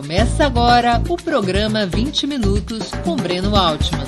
[0.00, 4.06] Começa agora o programa 20 Minutos com Breno Altman.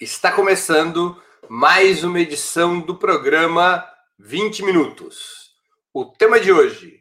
[0.00, 1.16] Está começando
[1.48, 5.52] mais uma edição do programa 20 Minutos.
[5.94, 6.98] O tema de hoje: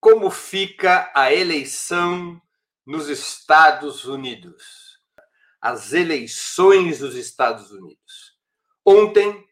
[0.00, 2.42] Como fica a eleição
[2.84, 4.64] nos Estados Unidos?
[5.60, 8.34] As eleições dos Estados Unidos.
[8.84, 9.46] Ontem,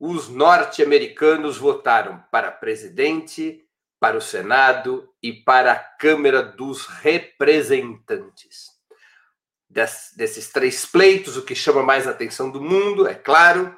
[0.00, 3.65] os norte-americanos votaram para presidente
[3.98, 8.76] para o Senado e para a Câmara dos Representantes.
[9.68, 13.76] Des, desses três pleitos, o que chama mais atenção do mundo, é claro,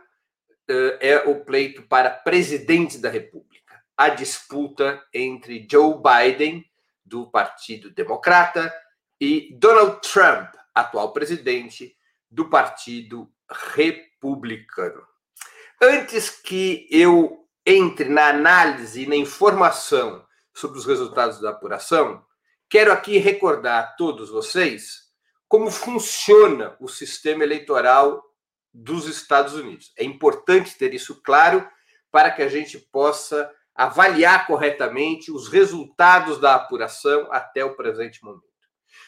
[0.69, 3.83] eh, é o pleito para presidente da República.
[3.97, 6.65] A disputa entre Joe Biden,
[7.05, 8.73] do Partido Democrata,
[9.21, 11.97] e Donald Trump, atual presidente
[12.31, 15.03] do Partido Republicano.
[15.81, 22.25] Antes que eu entre na análise e na informação sobre os resultados da apuração,
[22.69, 25.09] quero aqui recordar a todos vocês
[25.47, 28.23] como funciona o sistema eleitoral
[28.73, 29.93] dos Estados Unidos.
[29.99, 31.67] É importante ter isso claro
[32.11, 38.49] para que a gente possa avaliar corretamente os resultados da apuração até o presente momento.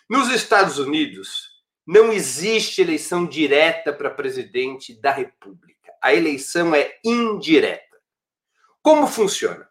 [0.09, 1.49] Nos Estados Unidos,
[1.87, 5.93] não existe eleição direta para presidente da República.
[6.03, 7.90] A eleição é indireta.
[8.83, 9.69] Como funciona?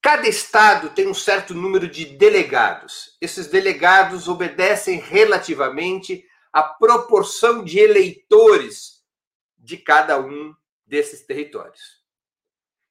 [0.00, 3.16] Cada estado tem um certo número de delegados.
[3.20, 9.02] Esses delegados obedecem relativamente à proporção de eleitores
[9.58, 10.54] de cada um
[10.86, 12.02] desses territórios.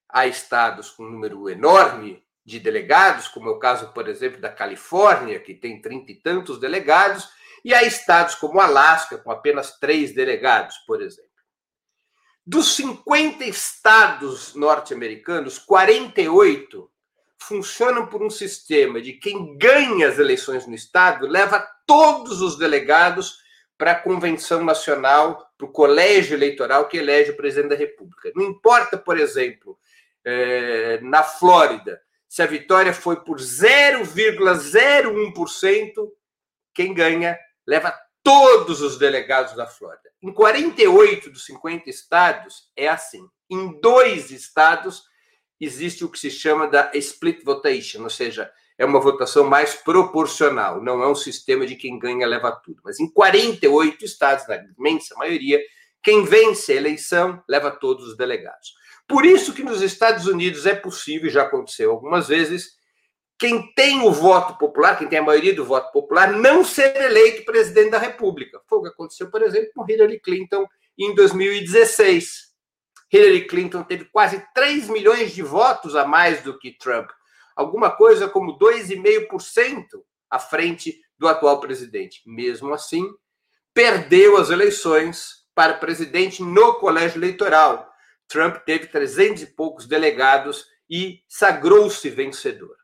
[0.09, 4.49] Há estados com um número enorme de delegados, como é o caso, por exemplo, da
[4.51, 7.29] Califórnia, que tem trinta e tantos delegados,
[7.63, 11.32] e há estados como Alasca, com apenas três delegados, por exemplo.
[12.45, 16.91] Dos 50 estados norte-americanos, 48
[17.37, 23.37] funcionam por um sistema de quem ganha as eleições no estado leva todos os delegados
[23.77, 28.31] para a convenção nacional, para o colégio eleitoral que elege o presidente da República.
[28.35, 29.79] Não importa, por exemplo,
[30.25, 36.11] é, na Flórida, se a vitória foi por 0,01%,
[36.73, 40.12] quem ganha leva todos os delegados da Flórida.
[40.23, 43.27] Em 48 dos 50 estados é assim.
[43.49, 45.03] Em dois estados
[45.59, 50.81] existe o que se chama da split votation, ou seja, é uma votação mais proporcional,
[50.81, 52.81] não é um sistema de quem ganha leva tudo.
[52.85, 55.61] Mas em 48 estados, na imensa maioria,
[56.01, 58.73] quem vence a eleição leva todos os delegados.
[59.05, 62.77] Por isso que nos Estados Unidos é possível, já aconteceu algumas vezes,
[63.43, 67.43] quem tem o voto popular, quem tem a maioria do voto popular, não ser eleito
[67.43, 68.61] presidente da República.
[68.69, 70.65] Foi o que aconteceu, por exemplo, com Hillary Clinton
[70.97, 72.53] em 2016.
[73.11, 77.09] Hillary Clinton teve quase 3 milhões de votos a mais do que Trump,
[77.53, 79.87] alguma coisa como 2,5%
[80.29, 82.21] à frente do atual presidente.
[82.25, 83.05] Mesmo assim,
[83.73, 87.91] perdeu as eleições para presidente no colégio eleitoral.
[88.25, 92.82] Trump teve 300 e poucos delegados e sagrou-se vencedor.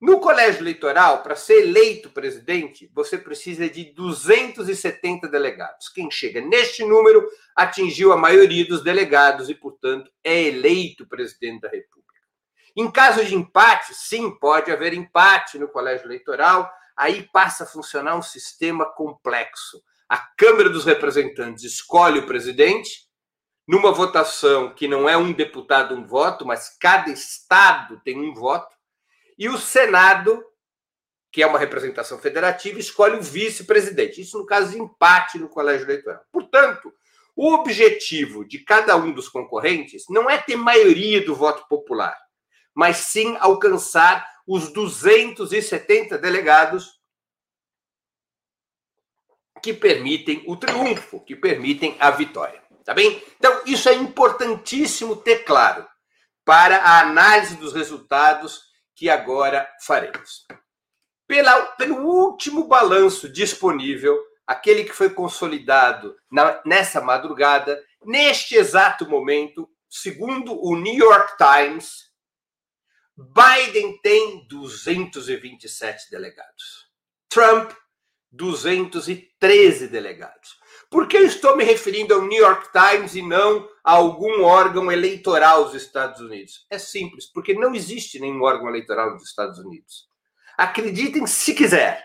[0.00, 5.88] No colégio eleitoral, para ser eleito presidente, você precisa de 270 delegados.
[5.88, 11.68] Quem chega neste número atingiu a maioria dos delegados e, portanto, é eleito presidente da
[11.68, 11.98] República.
[12.76, 18.14] Em caso de empate, sim, pode haver empate no colégio eleitoral, aí passa a funcionar
[18.14, 19.82] um sistema complexo.
[20.08, 23.08] A Câmara dos Representantes escolhe o presidente,
[23.66, 28.77] numa votação que não é um deputado um voto, mas cada estado tem um voto
[29.38, 30.44] e o Senado,
[31.30, 34.20] que é uma representação federativa, escolhe o vice-presidente.
[34.20, 36.22] Isso no caso de empate no colégio eleitoral.
[36.32, 36.92] Portanto,
[37.36, 42.18] o objetivo de cada um dos concorrentes não é ter maioria do voto popular,
[42.74, 46.98] mas sim alcançar os 270 delegados
[49.62, 52.62] que permitem o triunfo, que permitem a vitória.
[52.84, 53.22] Tá bem?
[53.36, 55.86] Então, isso é importantíssimo ter claro
[56.44, 58.67] para a análise dos resultados
[58.98, 60.44] que agora faremos.
[61.24, 69.70] Pela, pelo último balanço disponível, aquele que foi consolidado na, nessa madrugada, neste exato momento,
[69.88, 72.08] segundo o New York Times,
[73.16, 76.90] Biden tem 227 delegados.
[77.28, 77.70] Trump,
[78.32, 80.57] 213 delegados.
[80.90, 84.90] Por que eu estou me referindo ao New York Times e não a algum órgão
[84.90, 86.66] eleitoral dos Estados Unidos?
[86.70, 90.08] É simples, porque não existe nenhum órgão eleitoral dos Estados Unidos.
[90.56, 92.02] Acreditem se quiser.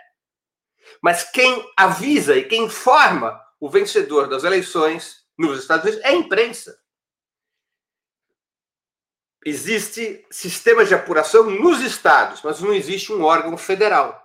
[1.02, 6.14] Mas quem avisa e quem informa o vencedor das eleições nos Estados Unidos é a
[6.14, 6.78] imprensa.
[9.46, 14.22] Existe sistemas de apuração nos estados, mas não existe um órgão federal.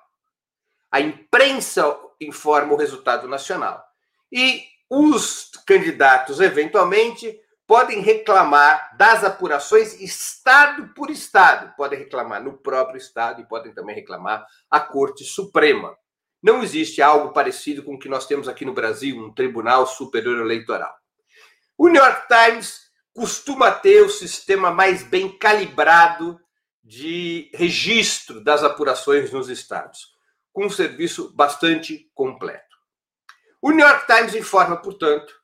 [0.90, 3.87] A imprensa informa o resultado nacional.
[4.32, 11.74] E os candidatos, eventualmente, podem reclamar das apurações estado por estado.
[11.76, 15.94] Podem reclamar no próprio estado e podem também reclamar à Corte Suprema.
[16.42, 20.38] Não existe algo parecido com o que nós temos aqui no Brasil, um Tribunal Superior
[20.40, 20.94] Eleitoral.
[21.76, 26.40] O New York Times costuma ter o sistema mais bem calibrado
[26.82, 30.14] de registro das apurações nos estados,
[30.52, 32.67] com um serviço bastante completo.
[33.60, 35.34] O New York Times informa, portanto,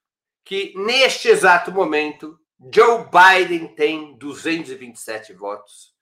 [0.44, 2.38] que neste exato momento
[2.72, 5.92] Joe Biden tem 227 votos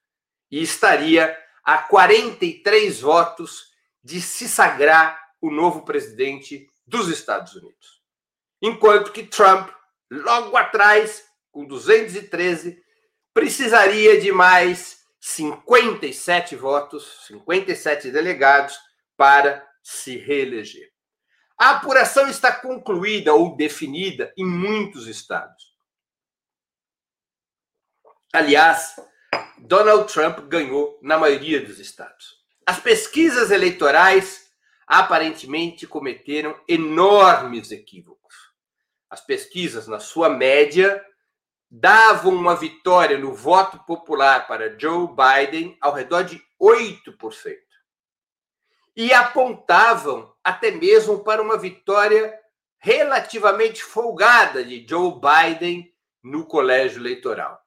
[0.51, 3.73] e estaria a 43 votos
[4.05, 8.03] de se sagrar o novo presidente dos Estados Unidos.
[8.61, 9.71] Enquanto que Trump,
[10.11, 12.83] logo atrás, com 213,
[13.33, 18.79] precisaria de mais 57 votos, 57 delegados,
[19.17, 20.92] para se reeleger.
[21.63, 25.73] A apuração está concluída ou definida em muitos estados.
[28.33, 28.97] Aliás,
[29.59, 32.43] Donald Trump ganhou na maioria dos estados.
[32.67, 34.51] As pesquisas eleitorais
[34.89, 38.35] aparentemente cometeram enormes equívocos.
[39.09, 41.01] As pesquisas, na sua média,
[41.71, 47.72] davam uma vitória no voto popular para Joe Biden ao redor de 8%.
[48.95, 52.39] E apontavam até mesmo para uma vitória
[52.79, 57.61] relativamente folgada de Joe Biden no colégio eleitoral.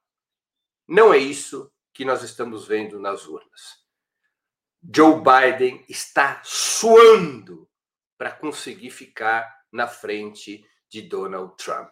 [0.86, 3.86] Não é isso que nós estamos vendo nas urnas.
[4.94, 7.68] Joe Biden está suando
[8.16, 11.90] para conseguir ficar na frente de Donald Trump.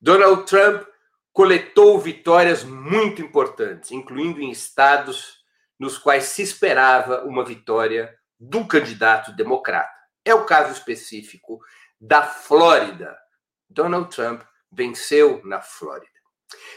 [0.00, 0.86] Donald Trump
[1.32, 5.44] coletou vitórias muito importantes, incluindo em estados
[5.78, 9.92] nos quais se esperava uma vitória do candidato democrata.
[10.24, 11.60] É o caso específico
[12.00, 13.18] da Flórida.
[13.68, 14.42] Donald Trump
[14.72, 16.10] venceu na Flórida.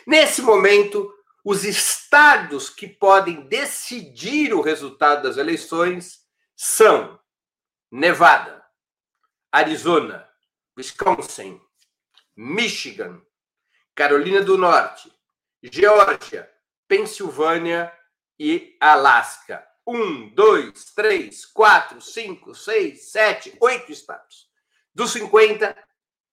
[0.06, 1.12] Nesse momento,
[1.44, 6.20] os estados que podem decidir o resultado das eleições
[6.56, 7.20] são
[7.92, 8.64] Nevada,
[9.52, 10.28] Arizona,
[10.78, 11.62] Wisconsin,
[12.36, 13.22] Michigan,
[13.96, 15.12] Carolina do Norte,
[15.62, 16.50] Geórgia,
[16.88, 17.92] Pensilvânia
[18.40, 19.66] e Alasca.
[19.86, 24.50] Um, dois, três, quatro, cinco, seis, sete, oito estados.
[24.96, 25.76] Dos 50,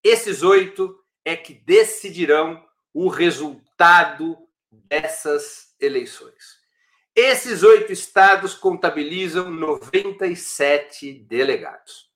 [0.05, 4.39] esses oito é que decidirão o resultado
[4.71, 6.61] dessas eleições.
[7.15, 12.09] Esses oito estados contabilizam 97 delegados.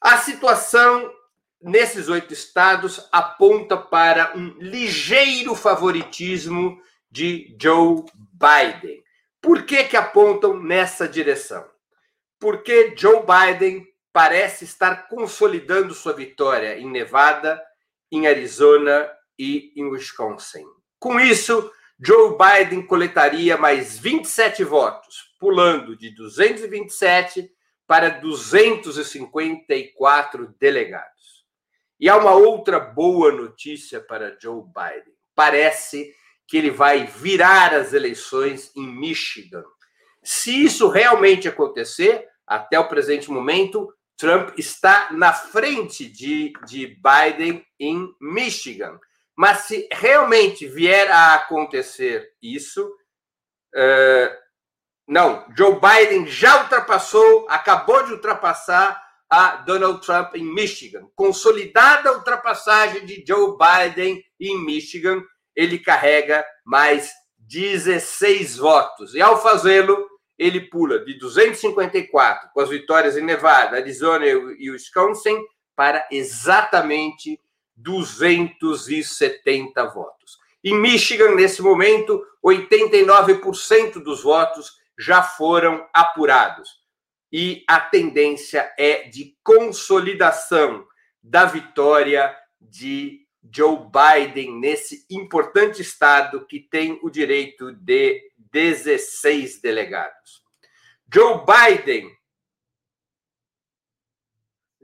[0.00, 1.12] A situação
[1.60, 6.80] nesses oito estados aponta para um ligeiro favoritismo
[7.10, 9.02] de Joe Biden.
[9.40, 11.64] Por que, que apontam nessa direção?
[12.38, 17.62] Porque Joe Biden parece estar consolidando sua vitória em Nevada,
[18.10, 19.08] em Arizona
[19.38, 20.66] e em Wisconsin.
[20.98, 27.50] Com isso, Joe Biden coletaria mais 27 votos, pulando de 227
[27.86, 31.46] para 254 delegados.
[31.98, 35.14] E há uma outra boa notícia para Joe Biden.
[35.34, 36.14] Parece
[36.50, 39.62] que ele vai virar as eleições em Michigan.
[40.20, 47.64] Se isso realmente acontecer, até o presente momento, Trump está na frente de, de Biden
[47.78, 48.98] em Michigan.
[49.36, 52.84] Mas se realmente vier a acontecer isso,
[53.76, 54.36] uh,
[55.06, 61.08] não, Joe Biden já ultrapassou, acabou de ultrapassar a Donald Trump em Michigan.
[61.14, 65.22] Consolidada a ultrapassagem de Joe Biden em Michigan,
[65.60, 69.14] ele carrega mais 16 votos.
[69.14, 75.38] E ao fazê-lo, ele pula de 254, com as vitórias em Nevada, Arizona e Wisconsin,
[75.76, 77.38] para exatamente
[77.76, 80.38] 270 votos.
[80.64, 86.80] Em Michigan, nesse momento, 89% dos votos já foram apurados.
[87.30, 90.86] E a tendência é de consolidação
[91.22, 98.20] da vitória de Joe Biden nesse importante estado que tem o direito de
[98.52, 100.42] 16 delegados.
[101.12, 102.16] Joe Biden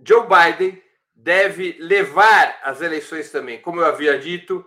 [0.05, 0.83] Joe Biden
[1.15, 4.65] deve levar as eleições também, como eu havia dito,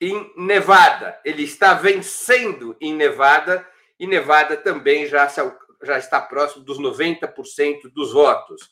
[0.00, 1.20] em Nevada.
[1.24, 3.66] Ele está vencendo em Nevada
[3.98, 5.28] e Nevada também já,
[5.82, 8.70] já está próximo dos 90% dos votos.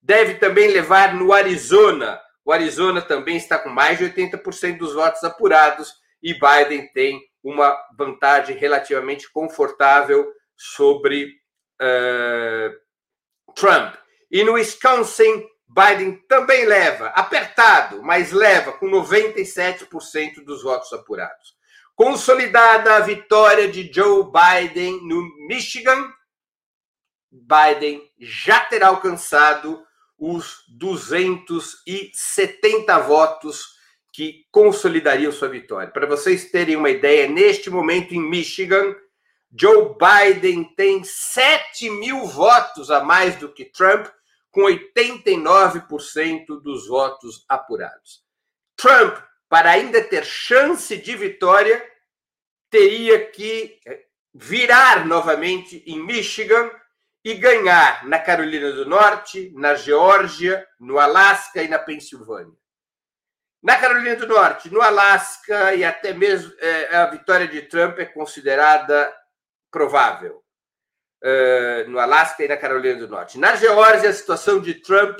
[0.00, 2.20] Deve também levar no Arizona.
[2.48, 7.76] O Arizona também está com mais de 80% dos votos apurados e Biden tem uma
[7.94, 11.34] vantagem relativamente confortável sobre
[11.78, 13.94] uh, Trump.
[14.30, 21.54] E no Wisconsin, Biden também leva, apertado, mas leva com 97% dos votos apurados.
[21.94, 26.10] Consolidada a vitória de Joe Biden no Michigan,
[27.30, 29.86] Biden já terá alcançado
[30.18, 33.76] os 270 votos
[34.12, 35.92] que consolidariam sua vitória.
[35.92, 38.96] Para vocês terem uma ideia, neste momento em Michigan,
[39.56, 44.06] Joe Biden tem 7 mil votos a mais do que Trump,
[44.50, 48.24] com 89% dos votos apurados.
[48.76, 49.16] Trump,
[49.48, 51.80] para ainda ter chance de vitória,
[52.70, 53.78] teria que
[54.34, 56.68] virar novamente em Michigan
[57.24, 62.54] e ganhar na Carolina do Norte, na Geórgia, no Alasca e na Pensilvânia.
[63.62, 68.04] Na Carolina do Norte, no Alasca e até mesmo é, a vitória de Trump é
[68.04, 69.12] considerada
[69.70, 70.42] provável.
[71.20, 73.38] Uh, no Alasca e na Carolina do Norte.
[73.38, 75.18] Na Geórgia, a situação de Trump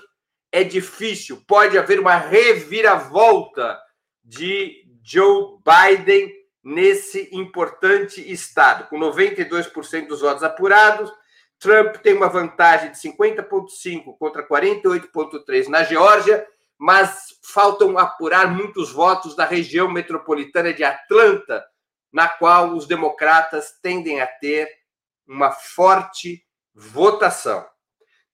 [0.52, 1.42] é difícil.
[1.44, 3.76] Pode haver uma reviravolta
[4.22, 11.10] de Joe Biden nesse importante estado, com 92% dos votos apurados.
[11.58, 16.46] Trump tem uma vantagem de 50,5 contra 48,3 na Geórgia
[16.78, 21.64] mas faltam apurar muitos votos da região metropolitana de Atlanta,
[22.12, 24.68] na qual os democratas tendem a ter
[25.26, 27.66] uma forte votação.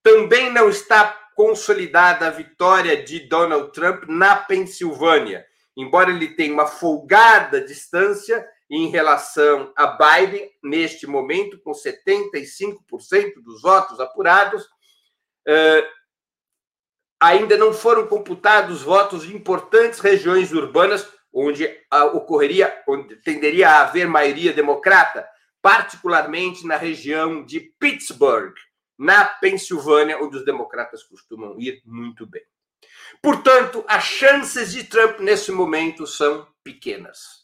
[0.02, 6.66] Também não está consolidada a vitória de Donald Trump na Pensilvânia, embora ele tenha uma
[6.66, 14.64] folgada distância em relação a Biden, neste momento, com 75% dos votos apurados.
[15.46, 15.86] Uh,
[17.20, 21.68] ainda não foram computados votos de importantes regiões urbanas onde
[22.12, 25.28] ocorreria, onde tenderia a haver maioria democrata,
[25.60, 28.54] particularmente na região de Pittsburgh,
[28.96, 32.42] na Pensilvânia, onde os democratas costumam ir muito bem.
[33.20, 37.43] Portanto, as chances de Trump nesse momento são pequenas.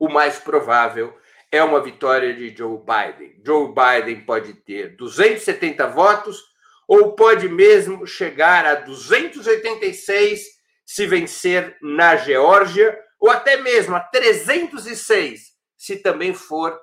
[0.00, 1.14] O mais provável
[1.52, 3.38] é uma vitória de Joe Biden.
[3.44, 6.42] Joe Biden pode ter 270 votos
[6.88, 10.40] ou pode mesmo chegar a 286
[10.86, 16.80] se vencer na Geórgia, ou até mesmo a 306 se também for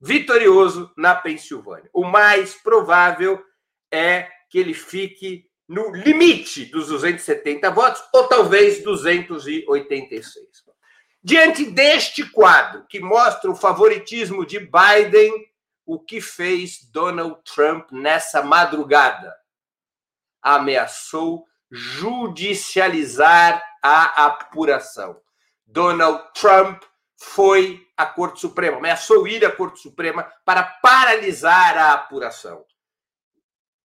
[0.00, 1.88] vitorioso na Pensilvânia.
[1.94, 3.40] O mais provável
[3.90, 10.67] é que ele fique no limite dos 270 votos, ou talvez 286.
[11.22, 15.48] Diante deste quadro, que mostra o favoritismo de Biden
[15.84, 19.34] o que fez Donald Trump nessa madrugada.
[20.42, 25.20] Ameaçou judicializar a apuração.
[25.66, 26.82] Donald Trump
[27.16, 32.64] foi à Corte Suprema, ameaçou ir à Corte Suprema para paralisar a apuração.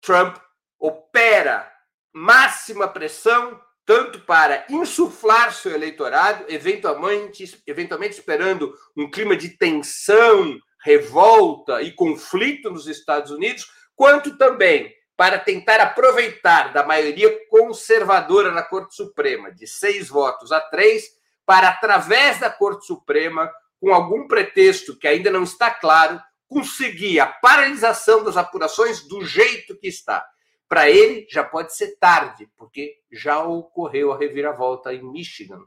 [0.01, 0.37] Trump
[0.77, 1.71] opera
[2.11, 11.81] máxima pressão tanto para insuflar seu eleitorado, eventualmente, eventualmente esperando um clima de tensão revolta
[11.81, 18.95] e conflito nos Estados Unidos, quanto também para tentar aproveitar da maioria conservadora na Corte
[18.95, 21.05] Suprema, de seis votos a três,
[21.45, 27.27] para, através da Corte Suprema, com algum pretexto que ainda não está claro, conseguir a
[27.27, 30.25] paralisação das apurações do jeito que está.
[30.67, 35.63] Para ele, já pode ser tarde, porque já ocorreu a reviravolta em Michigan.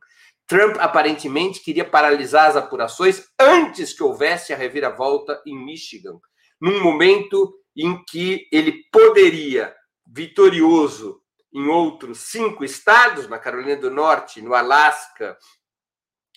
[0.47, 6.21] Trump aparentemente queria paralisar as apurações antes que houvesse a reviravolta em Michigan,
[6.61, 9.75] num momento em que ele poderia,
[10.07, 11.21] vitorioso
[11.53, 15.37] em outros cinco estados, na Carolina do Norte, no Alasca,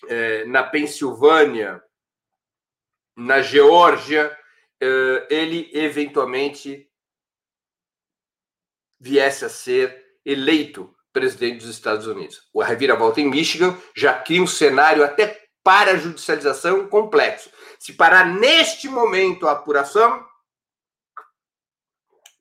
[0.08, 1.82] eh, na Pensilvânia,
[3.16, 4.36] na Geórgia,
[4.80, 6.89] eh, ele eventualmente
[9.00, 12.42] viesse a ser eleito presidente dos Estados Unidos.
[12.52, 17.50] O reviravolta em Michigan já cria um cenário até para a judicialização complexo.
[17.78, 20.24] Se parar neste momento a apuração,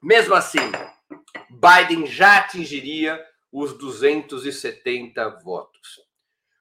[0.02, 0.72] mesmo assim,
[1.50, 3.20] Biden já atingiria
[3.52, 6.00] os 270 votos.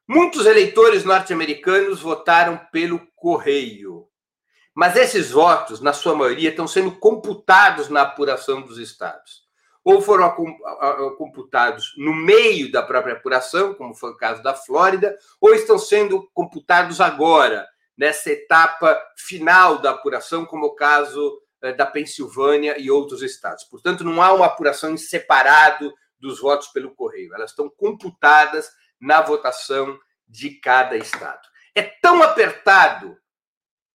[0.07, 4.09] Muitos eleitores norte-americanos votaram pelo correio.
[4.75, 9.48] Mas esses votos, na sua maioria, estão sendo computados na apuração dos estados
[9.89, 10.31] ou foram
[11.17, 16.29] computados no meio da própria apuração, como foi o caso da Flórida, ou estão sendo
[16.35, 17.67] computados agora,
[17.97, 23.65] nessa etapa final da apuração, como o caso eh, da Pensilvânia e outros estados.
[23.65, 25.91] Portanto, não há uma apuração em separado
[26.21, 28.69] dos votos pelo correio, elas estão computadas
[29.01, 31.49] na votação de cada estado.
[31.75, 33.17] É tão apertado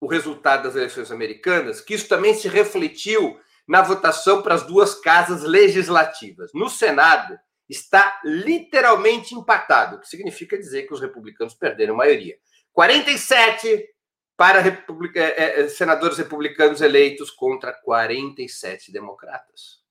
[0.01, 4.95] o resultado das eleições americanas que isso também se refletiu na votação para as duas
[4.95, 6.51] casas legislativas.
[6.53, 7.37] No Senado,
[7.69, 12.37] está literalmente empatado, o que significa dizer que os republicanos perderam a maioria.
[12.71, 13.89] 47
[14.35, 15.17] para republic...
[15.17, 19.81] é, é, senadores republicanos eleitos contra 47 democratas.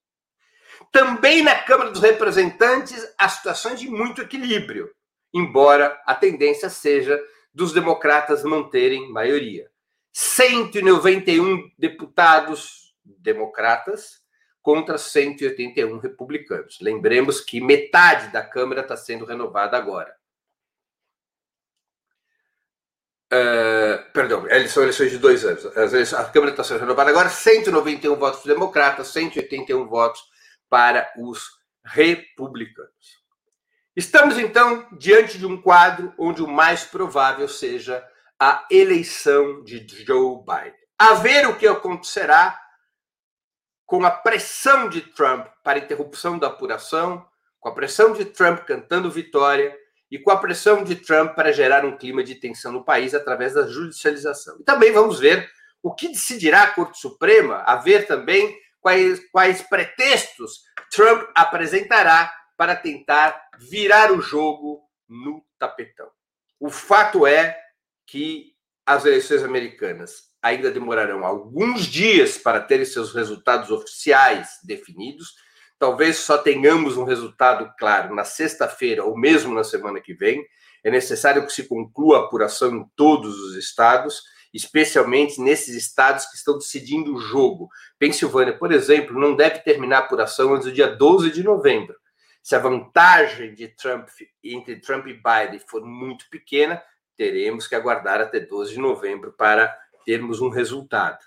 [0.90, 4.90] Também na Câmara dos Representantes, há situações de muito equilíbrio,
[5.32, 7.22] embora a tendência seja
[7.54, 9.70] dos democratas manterem maioria.
[10.12, 14.20] 191 deputados democratas
[14.60, 16.78] contra 181 republicanos.
[16.80, 20.14] Lembremos que metade da Câmara está sendo renovada agora.
[23.32, 25.64] Uh, perdão, são eleições de dois anos.
[26.14, 30.22] A Câmara está sendo renovada agora, 191 votos democratas, 181 votos
[30.68, 33.22] para os republicanos.
[33.96, 38.06] Estamos, então, diante de um quadro onde o mais provável seja
[38.38, 40.74] a eleição de Joe Biden.
[40.98, 42.58] A ver o que acontecerá
[43.86, 47.26] com a pressão de Trump para interrupção da apuração,
[47.60, 49.76] com a pressão de Trump cantando vitória
[50.10, 53.54] e com a pressão de Trump para gerar um clima de tensão no país através
[53.54, 54.58] da judicialização.
[54.60, 55.50] E também vamos ver
[55.82, 62.76] o que decidirá a Corte Suprema, a ver também quais, quais pretextos Trump apresentará para
[62.76, 66.10] tentar virar o jogo no tapetão.
[66.60, 67.58] O fato é
[68.06, 68.52] que
[68.84, 75.36] as eleições americanas ainda demorarão alguns dias para terem seus resultados oficiais definidos.
[75.78, 80.44] Talvez só tenhamos um resultado claro na sexta-feira ou mesmo na semana que vem.
[80.82, 84.22] É necessário que se conclua a apuração em todos os estados,
[84.52, 87.68] especialmente nesses estados que estão decidindo o jogo.
[87.98, 91.94] Pensilvânia, por exemplo, não deve terminar a apuração antes do dia 12 de novembro.
[92.42, 94.08] Se a vantagem de Trump
[94.42, 96.82] entre Trump e Biden for muito pequena,
[97.16, 99.72] teremos que aguardar até 12 de novembro para
[100.04, 101.18] termos um resultado.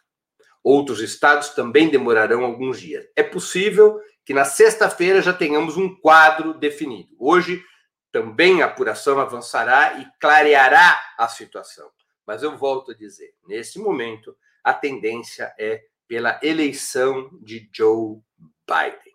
[0.64, 3.06] Outros estados também demorarão alguns dias.
[3.16, 7.16] É possível que na sexta-feira já tenhamos um quadro definido.
[7.20, 7.64] Hoje
[8.12, 11.90] também a apuração avançará e clareará a situação.
[12.26, 18.18] Mas eu volto a dizer, nesse momento, a tendência é pela eleição de Joe
[18.68, 19.14] Biden.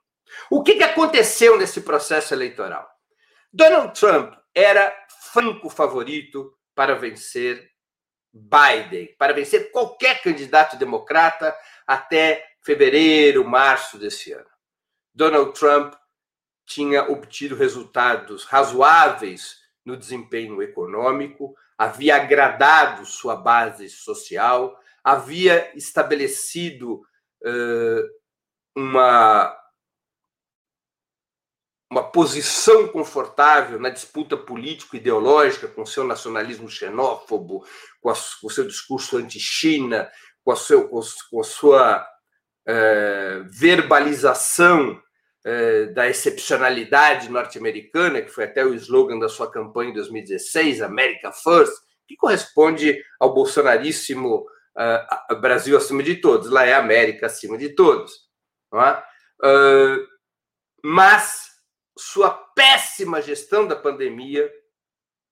[0.50, 2.88] O que, que aconteceu nesse processo eleitoral?
[3.52, 4.94] Donald Trump era
[5.32, 7.68] franco favorito para vencer
[8.32, 14.46] Biden, para vencer qualquer candidato democrata até fevereiro, março desse ano.
[15.14, 15.94] Donald Trump
[16.64, 27.00] tinha obtido resultados razoáveis no desempenho econômico, havia agradado sua base social, havia estabelecido
[27.42, 28.02] uh,
[28.76, 29.56] uma
[31.90, 37.66] uma posição confortável na disputa político-ideológica com seu nacionalismo xenófobo,
[38.00, 40.08] com, a, com seu discurso anti-China,
[40.44, 40.54] com,
[41.30, 42.06] com a sua
[42.64, 45.02] é, verbalização
[45.44, 51.32] é, da excepcionalidade norte-americana, que foi até o slogan da sua campanha em 2016, America
[51.32, 51.72] First,
[52.06, 54.44] que corresponde ao bolsonaríssimo
[54.76, 58.12] uh, Brasil acima de todos, lá é América acima de todos.
[58.72, 59.02] Não é?
[60.82, 61.49] Mas
[62.00, 64.50] sua péssima gestão da pandemia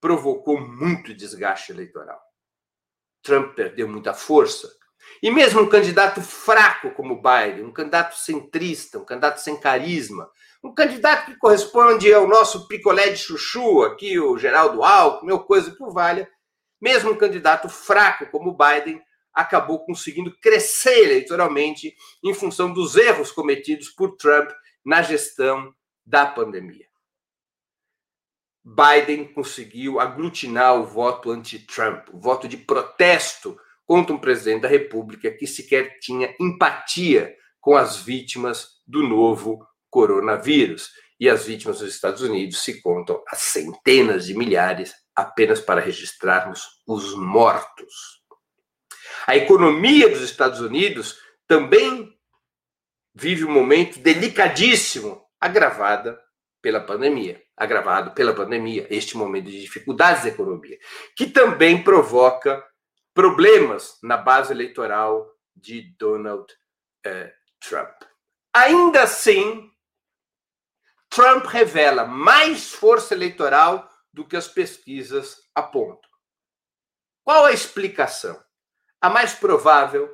[0.00, 2.20] provocou muito desgaste eleitoral.
[3.22, 4.70] Trump perdeu muita força.
[5.22, 10.30] E mesmo um candidato fraco como Biden, um candidato centrista, um candidato sem carisma,
[10.62, 15.74] um candidato que corresponde ao nosso picolé de chuchu, aqui o Geraldo Alckmin, ou coisa
[15.74, 16.28] que o valha,
[16.80, 19.00] mesmo um candidato fraco como Biden
[19.32, 24.50] acabou conseguindo crescer eleitoralmente em função dos erros cometidos por Trump
[24.84, 25.72] na gestão
[26.08, 26.86] da pandemia.
[28.64, 35.30] Biden conseguiu aglutinar o voto anti-Trump, o voto de protesto contra um presidente da República
[35.30, 40.90] que sequer tinha empatia com as vítimas do novo coronavírus.
[41.20, 46.62] E as vítimas dos Estados Unidos se contam a centenas de milhares apenas para registrarmos
[46.86, 48.22] os mortos.
[49.26, 52.16] A economia dos Estados Unidos também
[53.14, 56.20] vive um momento delicadíssimo agravada
[56.60, 60.78] pela pandemia, agravado pela pandemia, este momento de dificuldades da economia,
[61.16, 62.64] que também provoca
[63.14, 66.46] problemas na base eleitoral de Donald
[67.04, 68.02] eh, Trump.
[68.52, 69.70] Ainda assim,
[71.08, 76.10] Trump revela mais força eleitoral do que as pesquisas apontam.
[77.24, 78.42] Qual a explicação?
[79.00, 80.12] A mais provável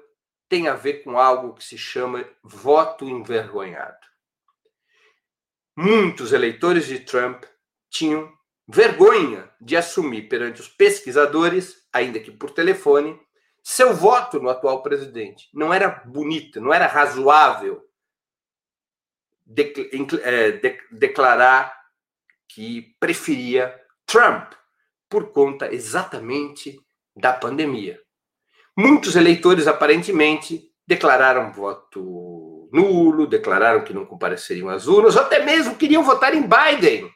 [0.48, 4.04] tem a ver com algo que se chama voto envergonhado
[5.76, 7.44] muitos eleitores de Trump
[7.90, 8.32] tinham
[8.66, 13.18] vergonha de assumir perante os pesquisadores, ainda que por telefone,
[13.62, 15.48] seu voto no atual presidente.
[15.52, 17.82] Não era bonito, não era razoável
[20.22, 21.74] é, de, declarar
[22.48, 23.74] que preferia
[24.06, 24.52] Trump
[25.08, 26.78] por conta exatamente
[27.16, 28.00] da pandemia.
[28.76, 32.33] Muitos eleitores, aparentemente, declararam voto
[32.74, 37.08] nulo, declararam que não compareceriam às urnas, ou até mesmo queriam votar em Biden.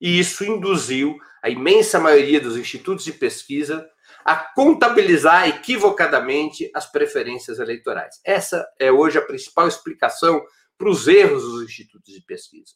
[0.00, 3.88] E isso induziu a imensa maioria dos institutos de pesquisa
[4.24, 8.20] a contabilizar equivocadamente as preferências eleitorais.
[8.24, 10.42] Essa é hoje a principal explicação
[10.76, 12.74] para os erros dos institutos de pesquisa.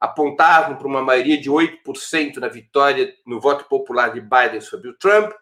[0.00, 4.98] Apontavam para uma maioria de 8% na vitória no voto popular de Biden sobre o
[4.98, 5.32] Trump,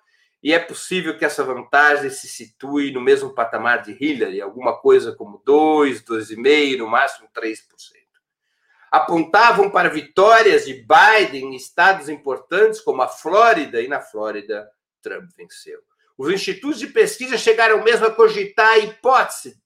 [0.43, 5.15] e é possível que essa vantagem se situe no mesmo patamar de Hillary, alguma coisa
[5.15, 7.59] como 2, 2,5%, no máximo 3%.
[8.91, 14.71] Apontavam para vitórias de Biden em estados importantes como a Flórida, e na Flórida
[15.03, 15.81] Trump venceu.
[16.17, 19.61] Os institutos de pesquisa chegaram mesmo a cogitar a hipótese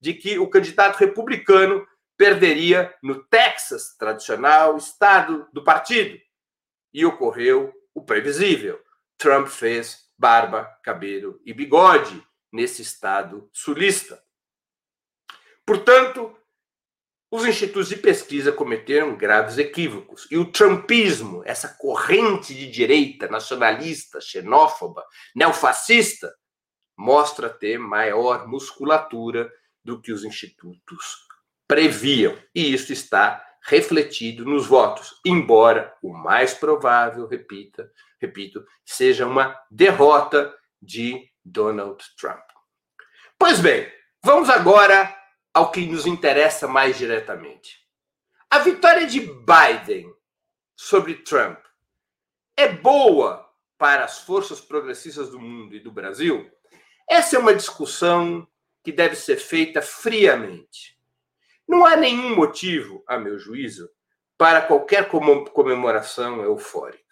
[0.00, 6.18] de que o candidato republicano perderia no Texas, tradicional estado do partido.
[6.92, 8.80] E ocorreu o previsível.
[9.16, 14.20] Trump fez barba, cabelo e bigode nesse estado sulista.
[15.64, 16.34] Portanto,
[17.30, 20.26] os institutos de pesquisa cometeram graves equívocos.
[20.30, 25.04] E o trumpismo, essa corrente de direita nacionalista, xenófoba,
[25.36, 26.34] neofascista,
[26.96, 29.52] mostra ter maior musculatura
[29.84, 31.28] do que os institutos
[31.68, 32.36] previam.
[32.54, 40.54] E isso está refletido nos votos, embora o mais provável, repita, repito, seja uma derrota
[40.80, 42.44] de Donald Trump.
[43.38, 43.90] Pois bem,
[44.22, 45.14] vamos agora
[45.54, 47.78] ao que nos interessa mais diretamente.
[48.50, 50.12] A vitória de Biden
[50.76, 51.58] sobre Trump
[52.56, 56.50] é boa para as forças progressistas do mundo e do Brasil?
[57.08, 58.46] Essa é uma discussão
[58.82, 60.98] que deve ser feita friamente.
[61.66, 63.88] Não há nenhum motivo, a meu juízo,
[64.36, 67.07] para qualquer comemoração eufórica.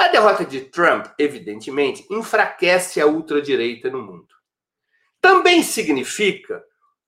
[0.00, 4.34] A derrota de Trump, evidentemente, enfraquece a ultradireita no mundo.
[5.20, 6.64] Também significa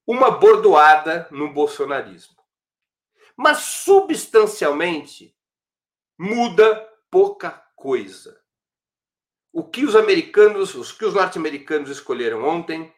[0.06, 2.36] uma bordoada no bolsonarismo.
[3.34, 5.34] Mas substancialmente
[6.18, 8.38] muda pouca coisa.
[9.50, 12.94] O que os americanos, os que os norte-americanos escolheram ontem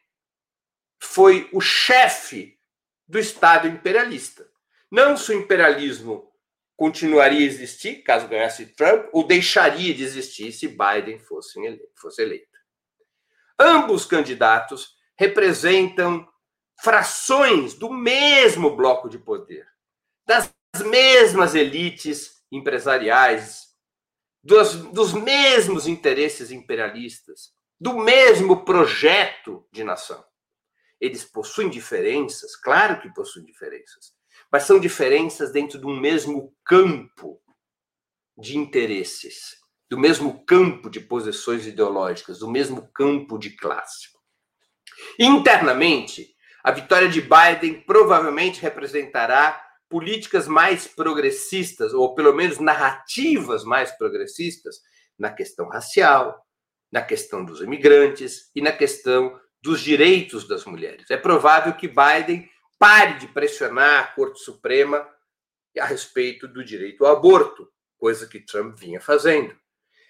[0.98, 2.58] foi o chefe
[3.06, 4.50] do Estado imperialista.
[4.90, 6.33] Não se o imperialismo
[6.76, 11.60] continuaria a existir caso ganhasse Trump, ou deixaria de existir se Biden fosse.
[11.94, 12.58] Fosse eleito.
[13.58, 16.28] Ambos candidatos representam
[16.82, 19.66] frações do mesmo bloco de poder,
[20.26, 20.52] das
[20.84, 23.74] mesmas elites empresariais,
[24.42, 30.24] dos, dos mesmos interesses imperialistas, do mesmo projeto de nação.
[31.00, 34.13] Eles possuem diferenças, claro que possuem diferenças,
[34.54, 37.42] mas são diferenças dentro de um mesmo campo
[38.38, 39.56] de interesses,
[39.90, 44.10] do mesmo campo de posições ideológicas, do mesmo campo de classe.
[45.18, 53.90] Internamente, a vitória de Biden provavelmente representará políticas mais progressistas, ou pelo menos narrativas mais
[53.98, 54.76] progressistas,
[55.18, 56.46] na questão racial,
[56.92, 61.10] na questão dos imigrantes e na questão dos direitos das mulheres.
[61.10, 65.08] É provável que Biden pare de pressionar a Corte Suprema
[65.78, 69.56] a respeito do direito ao aborto, coisa que Trump vinha fazendo.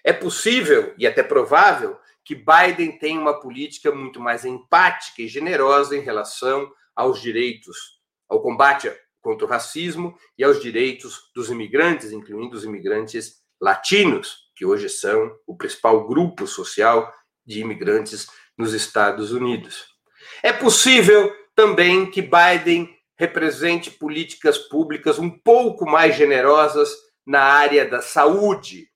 [0.03, 5.95] É possível e até provável que Biden tem uma política muito mais empática e generosa
[5.95, 12.55] em relação aos direitos, ao combate contra o racismo e aos direitos dos imigrantes, incluindo
[12.55, 17.11] os imigrantes latinos, que hoje são o principal grupo social
[17.45, 19.87] de imigrantes nos Estados Unidos.
[20.43, 26.93] É possível também que Biden represente políticas públicas um pouco mais generosas
[27.25, 28.89] na área da saúde,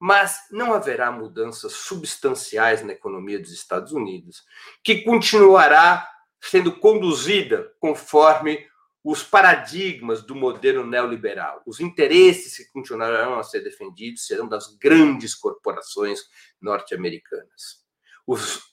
[0.00, 4.42] mas não haverá mudanças substanciais na economia dos Estados Unidos,
[4.82, 6.08] que continuará
[6.40, 8.66] sendo conduzida conforme
[9.04, 11.62] os paradigmas do modelo neoliberal.
[11.66, 16.20] Os interesses que continuarão a ser defendidos serão das grandes corporações
[16.60, 17.81] norte-americanas.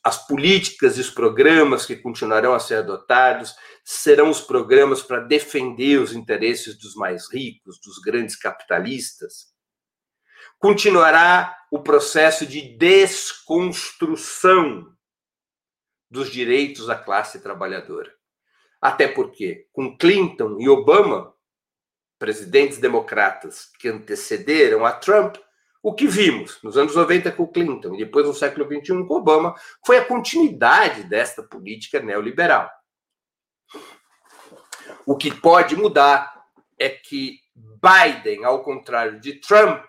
[0.03, 5.99] As políticas e os programas que continuarão a ser adotados serão os programas para defender
[5.99, 9.47] os interesses dos mais ricos, dos grandes capitalistas,
[10.59, 14.93] continuará o processo de desconstrução
[16.09, 18.13] dos direitos da classe trabalhadora.
[18.81, 21.33] Até porque, com Clinton e Obama,
[22.17, 25.37] presidentes democratas que antecederam a Trump,
[25.89, 29.55] O que vimos nos anos 90 com Clinton e depois no século XXI com Obama
[29.83, 32.69] foi a continuidade desta política neoliberal.
[35.03, 36.45] O que pode mudar
[36.77, 39.83] é que Biden, ao contrário de Trump,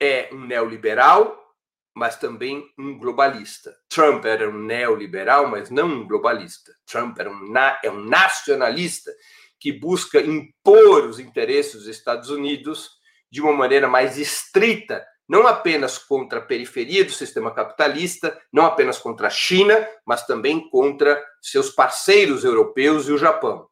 [0.00, 1.54] é um neoliberal,
[1.94, 3.72] mas também um globalista.
[3.88, 6.74] Trump era um neoliberal, mas não um globalista.
[6.84, 9.12] Trump era um, é um nacionalista
[9.60, 12.96] que busca impor os interesses dos Estados Unidos
[13.36, 18.96] de uma maneira mais estrita, não apenas contra a periferia do sistema capitalista, não apenas
[18.96, 23.68] contra a China, mas também contra seus parceiros europeus e o Japão.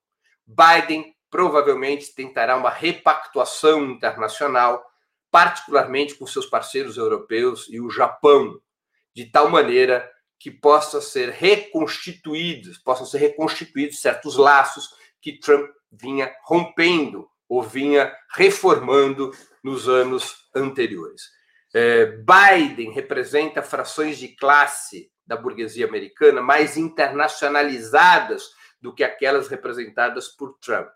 [0.46, 4.84] Biden provavelmente tentará uma repactuação internacional,
[5.30, 8.60] particularmente com seus parceiros europeus e o Japão,
[9.14, 10.06] de tal maneira
[10.38, 14.90] que possa ser reconstituídos, possam ser reconstituídos certos laços
[15.22, 19.30] que Trump vinha rompendo ou vinha reformando
[19.62, 21.22] nos anos anteriores.
[21.74, 30.28] É, Biden representa frações de classe da burguesia americana mais internacionalizadas do que aquelas representadas
[30.28, 30.88] por Trump.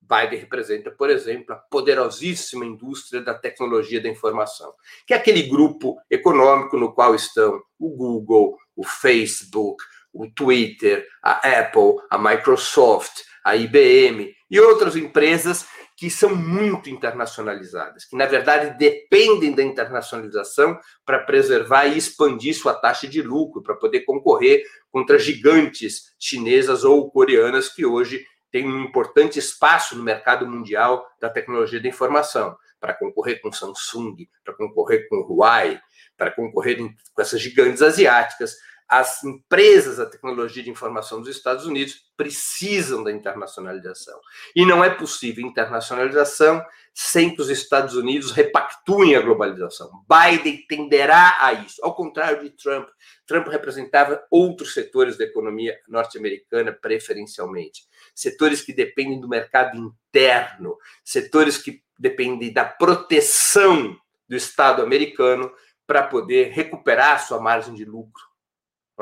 [0.00, 4.72] Biden representa, por exemplo, a poderosíssima indústria da tecnologia da informação,
[5.06, 11.60] que é aquele grupo econômico no qual estão o Google, o Facebook, o Twitter, a
[11.60, 18.76] Apple, a Microsoft, a IBM e outras empresas que são muito internacionalizadas, que na verdade
[18.78, 25.18] dependem da internacionalização para preservar e expandir sua taxa de lucro, para poder concorrer contra
[25.18, 31.80] gigantes chinesas ou coreanas que hoje têm um importante espaço no mercado mundial da tecnologia
[31.80, 35.80] da informação, para concorrer com Samsung, para concorrer com Huawei,
[36.16, 36.76] para concorrer
[37.14, 38.54] com essas gigantes asiáticas
[38.88, 44.18] as empresas da tecnologia de informação dos Estados Unidos precisam da internacionalização.
[44.54, 49.90] E não é possível internacionalização sem que os Estados Unidos repactuem a globalização.
[50.08, 52.88] Biden tenderá a isso, ao contrário de Trump.
[53.26, 57.82] Trump representava outros setores da economia norte-americana preferencialmente.
[58.14, 65.52] Setores que dependem do mercado interno, setores que dependem da proteção do Estado americano
[65.86, 68.35] para poder recuperar sua margem de lucro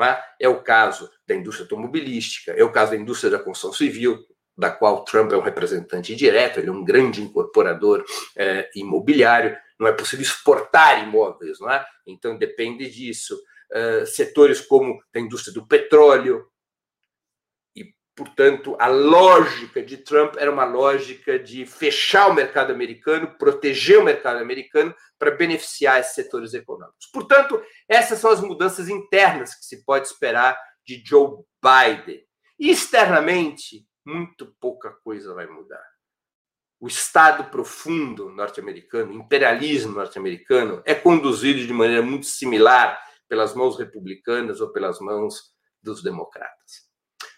[0.03, 0.23] é?
[0.39, 4.19] é o caso da indústria automobilística, é o caso da indústria da construção civil,
[4.57, 8.03] da qual Trump é um representante direto, ele é um grande incorporador
[8.35, 11.85] é, imobiliário, não é possível exportar imóveis, não é?
[12.07, 13.37] Então depende disso.
[13.73, 16.47] Uh, setores como a indústria do petróleo,
[18.15, 24.05] Portanto, a lógica de Trump era uma lógica de fechar o mercado americano, proteger o
[24.05, 27.07] mercado americano para beneficiar esses setores econômicos.
[27.11, 32.23] Portanto, essas são as mudanças internas que se pode esperar de Joe Biden.
[32.57, 35.83] E externamente, muito pouca coisa vai mudar.
[36.79, 42.97] O Estado profundo norte-americano, imperialismo norte-americano, é conduzido de maneira muito similar
[43.27, 46.84] pelas mãos republicanas ou pelas mãos dos democratas.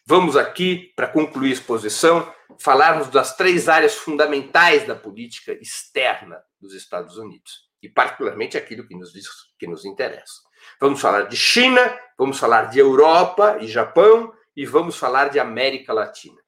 [0.09, 6.73] Vamos aqui, para concluir a exposição, falarmos das três áreas fundamentais da política externa dos
[6.73, 9.27] Estados Unidos, e particularmente aquilo que nos, diz,
[9.59, 10.41] que nos interessa.
[10.79, 11.81] Vamos falar de China,
[12.17, 16.41] vamos falar de Europa e Japão, e vamos falar de América Latina.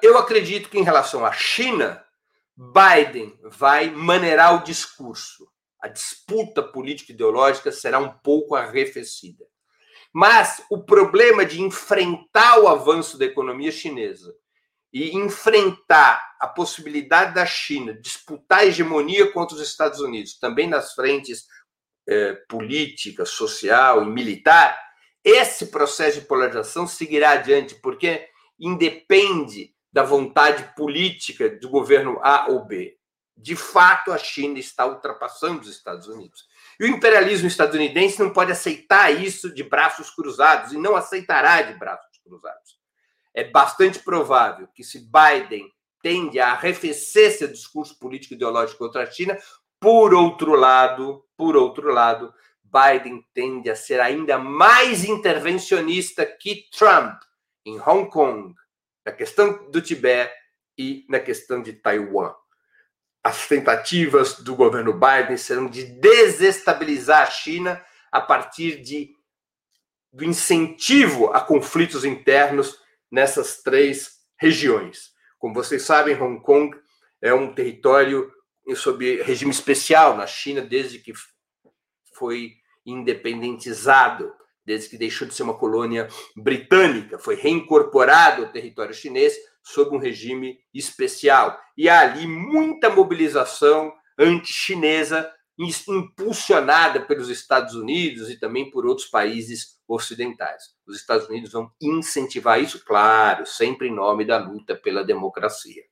[0.00, 2.02] Eu acredito que, em relação à China,
[2.56, 5.46] Biden vai maneirar o discurso.
[5.78, 9.51] A disputa político-ideológica será um pouco arrefecida.
[10.12, 14.34] Mas o problema de enfrentar o avanço da economia chinesa
[14.92, 20.92] e enfrentar a possibilidade da China disputar a hegemonia contra os Estados Unidos, também nas
[20.92, 21.46] frentes
[22.06, 24.78] eh, política, social e militar,
[25.24, 32.64] esse processo de polarização seguirá adiante, porque independe da vontade política do governo A ou
[32.64, 32.96] B.
[33.36, 36.44] De fato, a China está ultrapassando os Estados Unidos.
[36.82, 41.74] E o imperialismo estadunidense não pode aceitar isso de braços cruzados e não aceitará de
[41.74, 42.76] braços cruzados.
[43.32, 45.70] É bastante provável que, se Biden
[46.02, 49.38] tende a arrefecer seu discurso político ideológico contra a China,
[49.78, 57.22] por outro lado, por outro lado, Biden tende a ser ainda mais intervencionista que Trump
[57.64, 58.56] em Hong Kong,
[59.06, 60.34] na questão do Tibete
[60.76, 62.34] e na questão de Taiwan
[63.22, 69.14] as tentativas do governo Biden serão de desestabilizar a China a partir de,
[70.12, 72.78] do incentivo a conflitos internos
[73.10, 75.12] nessas três regiões.
[75.38, 76.76] Como vocês sabem, Hong Kong
[77.20, 78.32] é um território
[78.74, 81.12] sob regime especial na China desde que
[82.14, 82.54] foi
[82.84, 84.32] independentizado,
[84.64, 89.98] desde que deixou de ser uma colônia britânica, foi reincorporado ao território chinês sob um
[89.98, 91.58] regime especial.
[91.76, 99.78] E há ali muita mobilização anti-chinesa impulsionada pelos Estados Unidos e também por outros países
[99.86, 100.62] ocidentais.
[100.86, 105.82] Os Estados Unidos vão incentivar isso, claro, sempre em nome da luta pela democracia.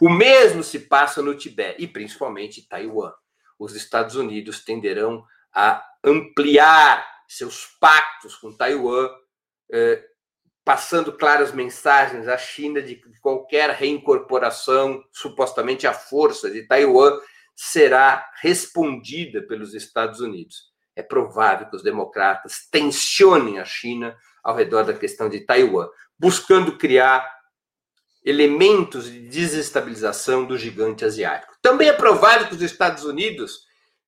[0.00, 3.12] O mesmo se passa no Tibete e principalmente Taiwan.
[3.58, 5.24] Os Estados Unidos tenderão
[5.54, 9.08] a ampliar seus pactos com Taiwan,
[9.72, 10.04] eh,
[10.66, 17.20] passando claras mensagens à China de que qualquer reincorporação, supostamente à força, de Taiwan
[17.54, 20.72] será respondida pelos Estados Unidos.
[20.96, 26.76] É provável que os democratas tensionem a China ao redor da questão de Taiwan, buscando
[26.76, 27.32] criar
[28.24, 31.54] elementos de desestabilização do gigante asiático.
[31.62, 33.60] Também é provável que os Estados Unidos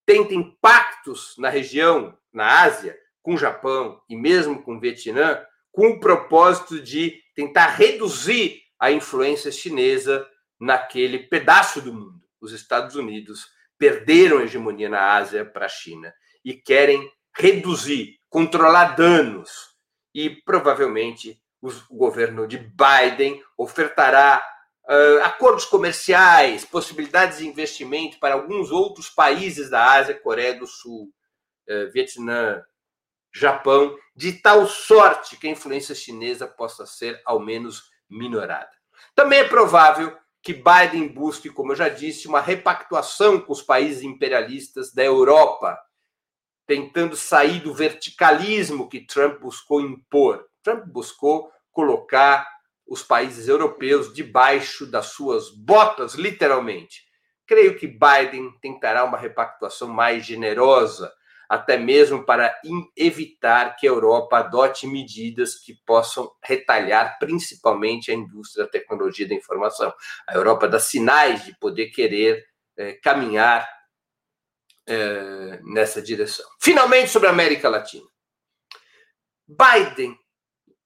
[0.04, 5.40] tentem pactos na região, na Ásia, com o Japão e mesmo com o Vietnã,
[5.78, 10.26] com o propósito de tentar reduzir a influência chinesa
[10.58, 13.46] naquele pedaço do mundo os Estados Unidos
[13.78, 16.12] perderam a hegemonia na Ásia para a China
[16.44, 19.68] e querem reduzir, controlar danos.
[20.12, 24.42] E provavelmente o governo de Biden ofertará
[24.84, 31.08] uh, acordos comerciais, possibilidades de investimento para alguns outros países da Ásia, Coreia do Sul,
[31.68, 32.64] uh, Vietnã,
[33.32, 38.70] Japão, de tal sorte que a influência chinesa possa ser ao menos minorada.
[39.14, 44.02] Também é provável que Biden busque, como eu já disse, uma repactuação com os países
[44.02, 45.78] imperialistas da Europa,
[46.66, 50.46] tentando sair do verticalismo que Trump buscou impor.
[50.62, 52.48] Trump buscou colocar
[52.86, 57.02] os países europeus debaixo das suas botas, literalmente.
[57.46, 61.12] Creio que Biden tentará uma repactuação mais generosa,
[61.48, 62.54] até mesmo para
[62.94, 69.34] evitar que a Europa adote medidas que possam retalhar principalmente a indústria da tecnologia da
[69.34, 69.92] informação.
[70.26, 72.44] A Europa dá sinais de poder querer
[72.76, 73.66] é, caminhar
[74.86, 76.46] é, nessa direção.
[76.60, 78.06] Finalmente, sobre a América Latina.
[79.46, 80.18] Biden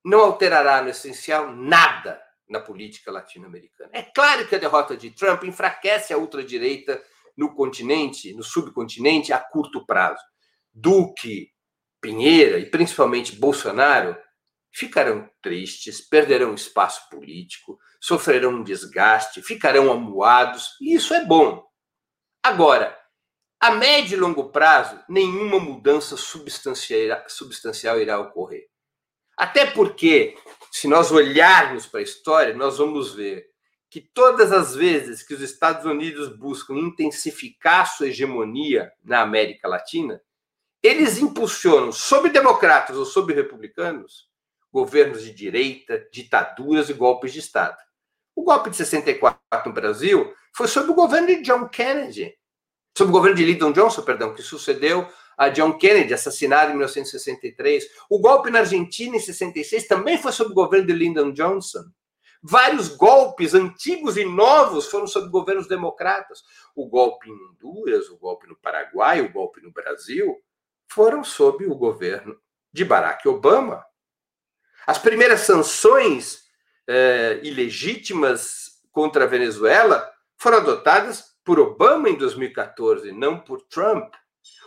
[0.04, 3.90] não alterará no essencial nada na política latino-americana.
[3.92, 7.02] É claro que a derrota de Trump enfraquece a ultradireita
[7.36, 10.22] no continente, no subcontinente, a curto prazo.
[10.72, 11.52] Duque,
[12.00, 14.16] Pinheira e principalmente Bolsonaro
[14.72, 21.62] ficarão tristes, perderão espaço político, sofrerão um desgaste, ficarão amuados, e isso é bom.
[22.42, 22.98] Agora,
[23.60, 28.66] a médio e longo prazo, nenhuma mudança substancial, substancial irá ocorrer.
[29.36, 30.36] Até porque,
[30.72, 33.46] se nós olharmos para a história, nós vamos ver
[33.88, 40.20] que todas as vezes que os Estados Unidos buscam intensificar sua hegemonia na América Latina,
[40.82, 44.28] eles impulsionam, sob democratas ou sob republicanos,
[44.72, 47.76] governos de direita, ditaduras e golpes de Estado.
[48.34, 52.34] O golpe de 64 no Brasil foi sob o governo de John Kennedy,
[52.96, 57.84] sob o governo de Lyndon Johnson, perdão, que sucedeu a John Kennedy, assassinado em 1963.
[58.10, 61.84] O golpe na Argentina em 66 também foi sob o governo de Lyndon Johnson.
[62.42, 66.42] Vários golpes antigos e novos foram sob governos democratas.
[66.74, 70.36] O golpe em Honduras, o golpe no Paraguai, o golpe no Brasil
[70.94, 72.38] foram sob o governo
[72.72, 73.84] de Barack Obama.
[74.86, 76.42] As primeiras sanções
[76.86, 84.12] eh, ilegítimas contra a Venezuela foram adotadas por Obama em 2014, não por Trump.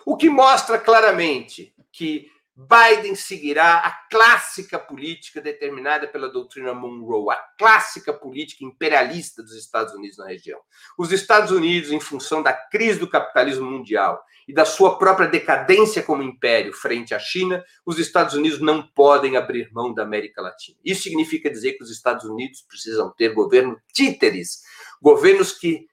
[0.05, 7.43] O que mostra claramente que Biden seguirá a clássica política determinada pela doutrina Monroe, a
[7.57, 10.61] clássica política imperialista dos Estados Unidos na região.
[10.97, 16.01] Os Estados Unidos, em função da crise do capitalismo mundial e da sua própria decadência
[16.01, 20.77] como império frente à China, os Estados Unidos não podem abrir mão da América Latina.
[20.85, 24.61] Isso significa dizer que os Estados Unidos precisam ter governos títeres,
[25.01, 25.87] governos que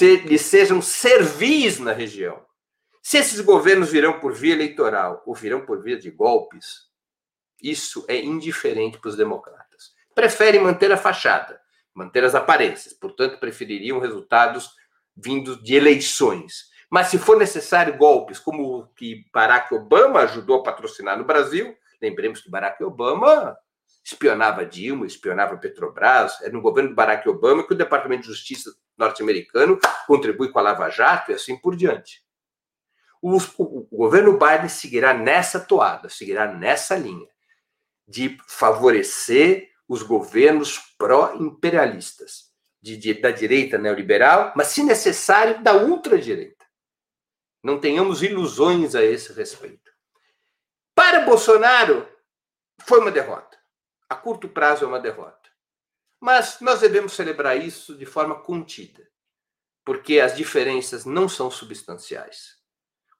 [0.00, 2.47] lhes sejam servis na região
[3.08, 6.90] se esses governos virão por via eleitoral ou virão por via de golpes,
[7.62, 9.94] isso é indiferente para os democratas.
[10.14, 11.58] Preferem manter a fachada,
[11.94, 14.68] manter as aparências, portanto, prefeririam resultados
[15.16, 16.66] vindos de eleições.
[16.90, 21.74] Mas se for necessário golpes, como o que Barack Obama ajudou a patrocinar no Brasil,
[22.02, 23.56] lembremos que Barack Obama
[24.04, 28.70] espionava Dilma, espionava Petrobras, é no governo de Barack Obama que o Departamento de Justiça
[28.98, 32.27] norte-americano contribui com a Lava Jato e assim por diante.
[33.20, 37.28] O, o, governo Biden seguirá nessa toada, seguirá nessa linha
[38.06, 42.48] de favorecer os governos pró-imperialistas,
[43.20, 46.64] da direita neoliberal, mas, se necessário, da ultradireita.
[47.62, 49.92] Não tenhamos ilusões a esse respeito.
[50.94, 52.08] Para Bolsonaro,
[52.82, 53.58] foi uma derrota.
[54.08, 55.50] A curto prazo é uma derrota.
[56.20, 59.08] Mas nós devemos celebrar isso de forma contida
[59.88, 62.57] porque as diferenças não são substanciais.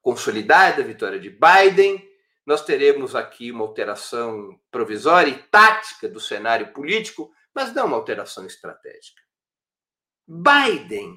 [0.08, 2.02] Consolidada a vitória de Biden,
[2.46, 8.46] nós teremos aqui uma alteração provisória e tática do cenário político, mas não uma alteração
[8.46, 9.20] estratégica.
[10.26, 11.14] Biden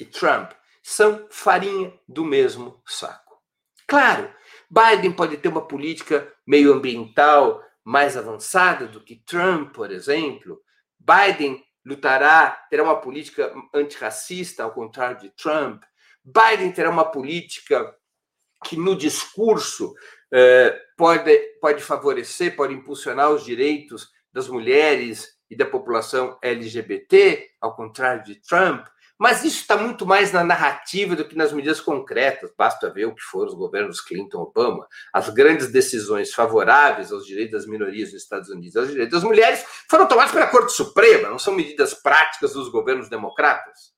[0.00, 0.50] e Trump
[0.82, 3.40] são farinha do mesmo saco.
[3.86, 4.34] Claro,
[4.68, 10.60] Biden pode ter uma política meio ambiental mais avançada do que Trump, por exemplo.
[10.98, 15.84] Biden lutará, terá uma política antirracista, ao contrário de Trump.
[16.24, 17.94] Biden terá uma política
[18.64, 19.94] que no discurso
[20.32, 27.76] eh, pode, pode favorecer, pode impulsionar os direitos das mulheres e da população LGBT, ao
[27.76, 28.86] contrário de Trump.
[29.16, 32.52] Mas isso está muito mais na narrativa do que nas medidas concretas.
[32.58, 34.88] Basta ver o que foram os governos Clinton Obama.
[35.12, 39.64] As grandes decisões favoráveis aos direitos das minorias nos Estados Unidos, aos direitos das mulheres,
[39.88, 43.93] foram tomadas pela Corte Suprema, não são medidas práticas dos governos democratas.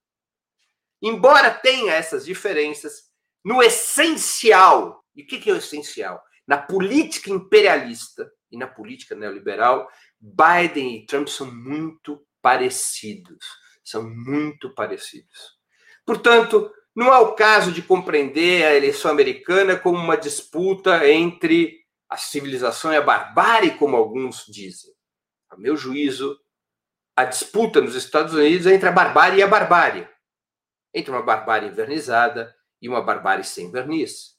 [1.02, 3.04] Embora tenha essas diferenças,
[3.44, 6.22] no essencial, e o que é o essencial?
[6.46, 9.88] Na política imperialista e na política neoliberal,
[10.20, 13.44] Biden e Trump são muito parecidos.
[13.84, 15.56] São muito parecidos.
[16.04, 22.16] Portanto, não é o caso de compreender a eleição americana como uma disputa entre a
[22.16, 24.92] civilização e a barbárie, como alguns dizem.
[25.50, 26.38] A meu juízo,
[27.14, 30.08] a disputa nos Estados Unidos é entre a barbárie e a barbárie.
[30.96, 34.34] Entre uma barbárie invernizada e uma barbárie sem verniz.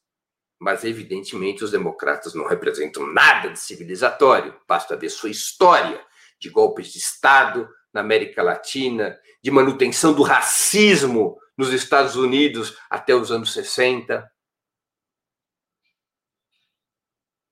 [0.59, 4.59] Mas, evidentemente, os democratas não representam nada de civilizatório.
[4.67, 6.03] Basta ver sua história
[6.39, 13.13] de golpes de Estado na América Latina, de manutenção do racismo nos Estados Unidos até
[13.13, 14.27] os anos 60.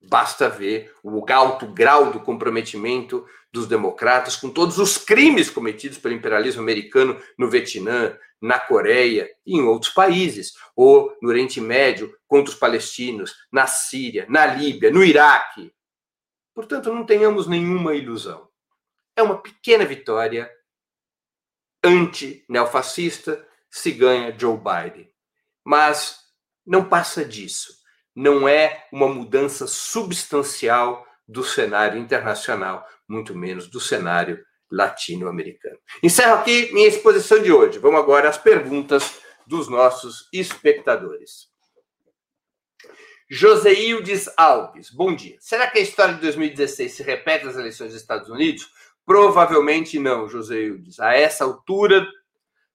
[0.02, 6.14] Basta ver o alto grau do comprometimento dos democratas com todos os crimes cometidos pelo
[6.14, 12.52] imperialismo americano no Vietnã, na Coreia e em outros países, ou no Oriente Médio contra
[12.52, 15.72] os palestinos, na Síria, na Líbia, no Iraque.
[16.54, 18.48] Portanto, não tenhamos nenhuma ilusão.
[19.14, 20.50] É uma pequena vitória
[21.82, 25.10] anti-neofascista se ganha Joe Biden.
[25.64, 26.20] Mas
[26.64, 27.74] não passa disso.
[28.14, 35.78] Não é uma mudança substancial do cenário internacional, muito menos do cenário latino-americano.
[36.02, 37.78] Encerro aqui minha exposição de hoje.
[37.78, 41.48] Vamos agora às perguntas dos nossos espectadores.
[43.28, 45.36] Joseildes Alves, bom dia.
[45.40, 48.70] Será que a história de 2016 se repete nas eleições dos Estados Unidos?
[49.04, 51.00] Provavelmente não, Joseildes.
[51.00, 52.06] A essa altura,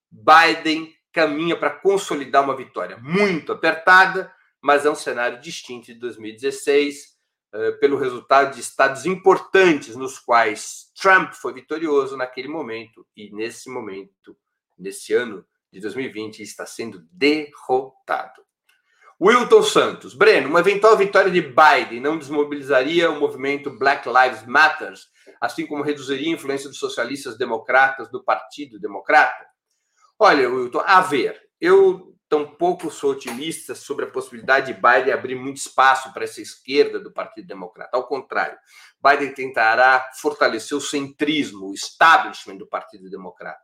[0.09, 6.97] Biden caminha para consolidar uma vitória muito apertada, mas é um cenário distinto de 2016
[6.97, 7.07] eh,
[7.79, 14.37] pelo resultado de estados importantes nos quais Trump foi vitorioso naquele momento e nesse momento,
[14.77, 18.41] nesse ano de 2020, está sendo derrotado.
[19.21, 24.93] Wilton Santos, Breno, uma eventual vitória de Biden não desmobilizaria o movimento Black Lives Matter,
[25.39, 29.45] assim como reduziria a influência dos socialistas democratas do Partido Democrata?
[30.17, 35.57] Olha, Wilton, a ver, eu tampouco sou otimista sobre a possibilidade de Biden abrir muito
[35.57, 37.97] espaço para essa esquerda do Partido Democrata.
[37.97, 38.57] Ao contrário,
[39.03, 43.59] Biden tentará fortalecer o centrismo, o establishment do Partido Democrata.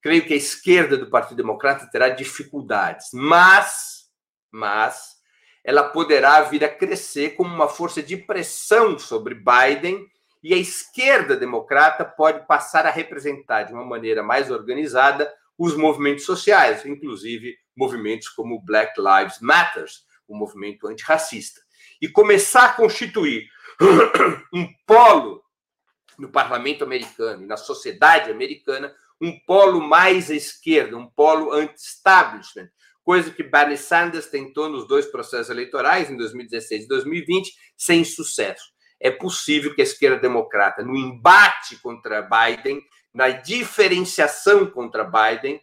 [0.00, 4.04] Creio que a esquerda do Partido Democrata terá dificuldades, mas,
[4.52, 5.16] mas
[5.64, 10.06] ela poderá vir a crescer como uma força de pressão sobre Biden
[10.44, 16.24] e a esquerda democrata pode passar a representar de uma maneira mais organizada os movimentos
[16.24, 19.86] sociais, inclusive movimentos como Black Lives Matter,
[20.28, 21.62] o movimento antirracista,
[22.00, 23.48] e começar a constituir
[24.52, 25.42] um polo
[26.18, 32.68] no parlamento americano e na sociedade americana, um polo mais à esquerda, um polo anti-establishment,
[33.02, 38.70] coisa que Bernie Sanders tentou nos dois processos eleitorais, em 2016 e 2020, sem sucesso.
[39.00, 42.82] É possível que a esquerda democrata, no embate contra Biden,
[43.14, 45.60] na diferenciação contra Biden,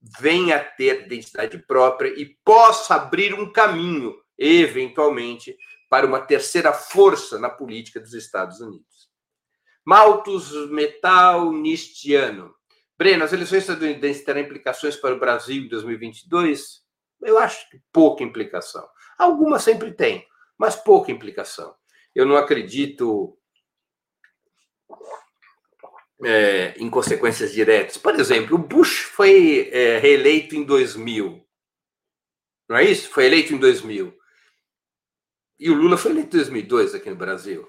[0.00, 5.56] venha a ter identidade própria e possa abrir um caminho, eventualmente,
[5.88, 9.10] para uma terceira força na política dos Estados Unidos.
[9.84, 12.54] Malthus Metal Nistiano.
[12.96, 16.82] Breno, as eleições estadunidenses terão implicações para o Brasil em 2022?
[17.22, 18.86] Eu acho que pouca implicação.
[19.18, 20.26] Alguma sempre tem,
[20.58, 21.74] mas pouca implicação.
[22.14, 23.36] Eu não acredito
[26.24, 27.96] é, em consequências diretas.
[27.96, 31.44] Por exemplo, o Bush foi é, reeleito em 2000.
[32.68, 33.10] Não é isso?
[33.10, 34.14] Foi eleito em 2000.
[35.58, 37.68] E o Lula foi eleito em 2002 aqui no Brasil.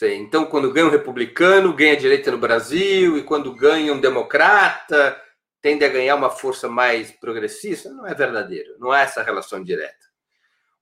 [0.00, 5.20] Então, quando ganha um republicano, ganha direita no Brasil, e quando ganha um democrata,
[5.60, 10.06] tende a ganhar uma força mais progressista, não é verdadeiro, não há essa relação direta.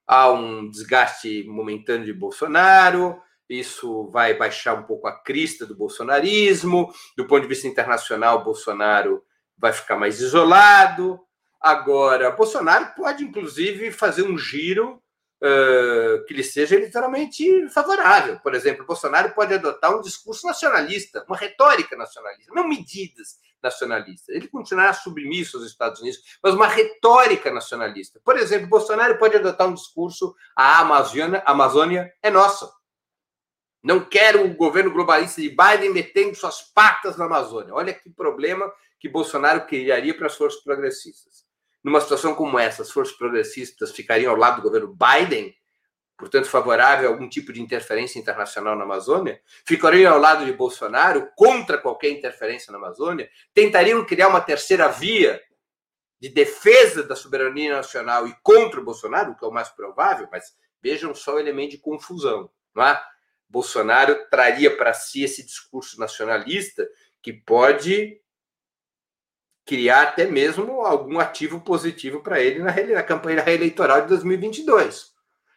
[0.07, 6.93] Há um desgaste momentâneo de Bolsonaro, isso vai baixar um pouco a crista do bolsonarismo,
[7.17, 9.23] do ponto de vista internacional, Bolsonaro
[9.57, 11.21] vai ficar mais isolado.
[11.61, 15.03] Agora, Bolsonaro pode, inclusive, fazer um giro
[15.43, 18.39] uh, que lhe seja literalmente favorável.
[18.41, 24.35] Por exemplo, Bolsonaro pode adotar um discurso nacionalista, uma retórica nacionalista, não medidas nacionalistas.
[24.35, 28.21] Ele continuará submisso aos Estados Unidos, mas uma retórica nacionalista.
[28.25, 32.71] Por exemplo, Bolsonaro pode adotar um discurso: a Amazônia, a Amazônia é nossa.
[33.87, 37.72] Não quero o governo globalista de Biden metendo suas patas na Amazônia.
[37.72, 38.68] Olha que problema
[38.99, 41.45] que Bolsonaro criaria para as forças progressistas.
[41.84, 45.55] Numa situação como essa, as forças progressistas ficariam ao lado do governo Biden,
[46.18, 51.30] portanto favorável a algum tipo de interferência internacional na Amazônia, ficariam ao lado de Bolsonaro
[51.37, 55.41] contra qualquer interferência na Amazônia, tentariam criar uma terceira via
[56.20, 60.26] de defesa da soberania nacional e contra o Bolsonaro, o que é o mais provável,
[60.32, 63.01] mas vejam só o elemento de confusão, não é?
[63.49, 66.89] Bolsonaro traria para si esse discurso nacionalista
[67.23, 68.21] que pode
[69.65, 75.17] criar até mesmo algum ativo positivo para ele na, na campanha reeleitoral de 2022.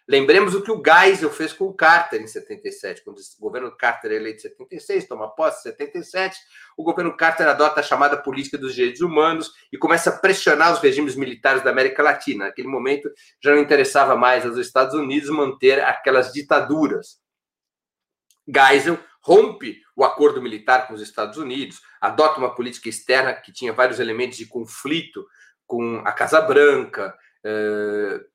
[0.10, 4.12] Lembremos o que o Geisel fez com o Carter em 77, quando o governo Carter
[4.12, 6.36] é eleito em 76, toma posse em 77,
[6.76, 10.80] o governo Carter adota a chamada política dos direitos humanos e começa a pressionar os
[10.80, 12.46] regimes militares da América Latina.
[12.46, 13.08] Naquele momento
[13.40, 17.20] já não interessava mais aos Estados Unidos manter aquelas ditaduras.
[18.54, 23.74] Geisel rompe o acordo militar com os Estados Unidos, adota uma política externa que tinha
[23.74, 25.26] vários elementos de conflito
[25.68, 28.26] com a Casa Branca, uh,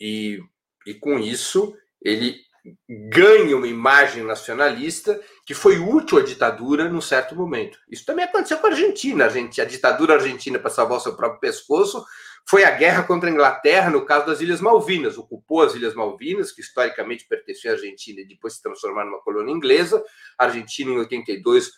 [0.00, 0.42] e,
[0.86, 2.40] e com isso ele
[2.88, 7.78] ganha uma imagem nacionalista que foi útil à ditadura num certo momento.
[7.88, 9.26] Isso também aconteceu com a Argentina.
[9.26, 12.04] A, ditadura argentina, para salvar o seu próprio pescoço,
[12.50, 15.16] foi a guerra contra a Inglaterra no caso das Ilhas Malvinas.
[15.16, 19.52] Ocupou as Ilhas Malvinas, que historicamente pertenciam à Argentina e depois se transformaram numa colônia
[19.52, 20.02] inglesa.
[20.36, 21.70] A Argentina, em 82,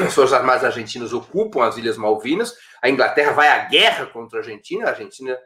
[0.00, 2.54] as Forças Armadas Argentinas ocupam as Ilhas Malvinas.
[2.80, 4.86] A Inglaterra vai à guerra contra a Argentina.
[4.86, 5.36] A Argentina,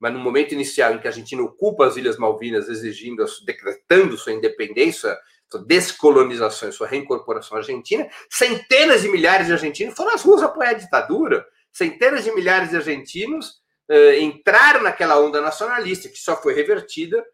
[0.00, 4.32] mas no momento inicial em que a Argentina ocupa as Ilhas Malvinas, exigindo, decretando sua
[4.32, 5.16] independência,
[5.48, 10.42] sua descolonização e sua reincorporação à Argentina, centenas de milhares de argentinos foram às ruas
[10.42, 11.46] apoiar a ditadura.
[11.70, 17.24] Centenas de milhares de argentinos uh, naquela onda nacionalista, que só foi revertida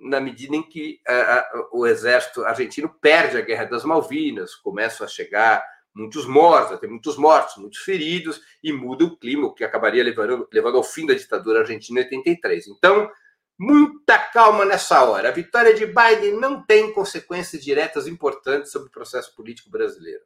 [0.00, 5.08] na medida em que uh, o exército argentino perde a Guerra das Malvinas, começam a
[5.08, 5.62] chegar
[5.94, 10.48] muitos mortos, tem muitos mortos, muitos feridos, e muda o clima, o que acabaria levando,
[10.52, 12.68] levando ao fim da ditadura argentina em 83.
[12.68, 13.10] Então,
[13.58, 15.28] muita calma nessa hora.
[15.28, 20.22] A vitória de Biden não tem consequências diretas importantes sobre o processo político brasileiro.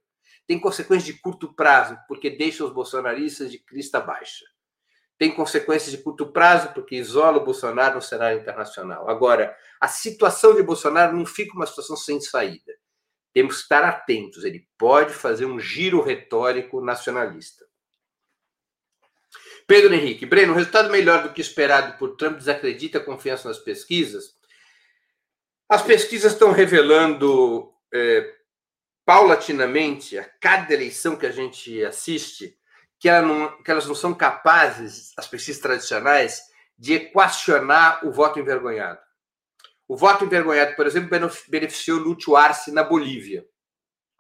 [0.47, 4.45] Tem consequências de curto prazo, porque deixa os bolsonaristas de crista baixa
[5.25, 9.09] tem consequências de curto prazo, porque isola o Bolsonaro no cenário internacional.
[9.09, 12.75] Agora, a situação de Bolsonaro não fica uma situação sem saída.
[13.33, 14.45] Temos que estar atentos.
[14.45, 17.65] Ele pode fazer um giro retórico nacionalista.
[19.67, 23.59] Pedro Henrique, Breno, um resultado melhor do que esperado por Trump desacredita a confiança nas
[23.59, 24.35] pesquisas?
[25.67, 28.31] As pesquisas estão revelando é,
[29.07, 32.59] paulatinamente, a cada eleição que a gente assiste,
[33.05, 36.41] que, ela não, que elas não são capazes, as pesquisas tradicionais,
[36.79, 38.99] de equacionar o voto envergonhado.
[39.87, 41.11] O voto envergonhado, por exemplo,
[41.51, 43.47] beneficiou Lúcio Arce na Bolívia.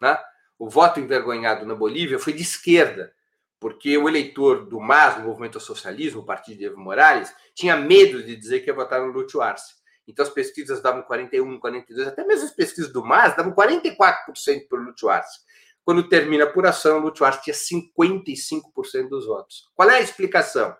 [0.03, 0.19] Né?
[0.59, 3.11] O voto envergonhado na Bolívia foi de esquerda,
[3.59, 8.23] porque o eleitor do MAS, do Movimento Socialismo, o partido de Evo Morales, tinha medo
[8.23, 9.77] de dizer que ia votar no Lúcio Arce.
[10.07, 14.79] Então as pesquisas davam 41, 42, até mesmo as pesquisas do MAS davam 44% para
[14.79, 15.41] o Lúcio Arce.
[15.85, 19.69] Quando termina a apuração, Lúcio Arce tinha 55% dos votos.
[19.75, 20.75] Qual é a explicação?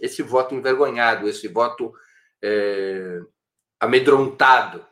[0.00, 1.92] Esse voto envergonhado, esse voto
[2.42, 3.20] é,
[3.80, 4.86] amedrontado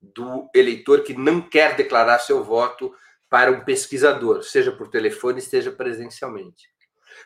[0.00, 2.94] do eleitor que não quer declarar seu voto
[3.28, 6.70] para um pesquisador, seja por telefone, seja presencialmente.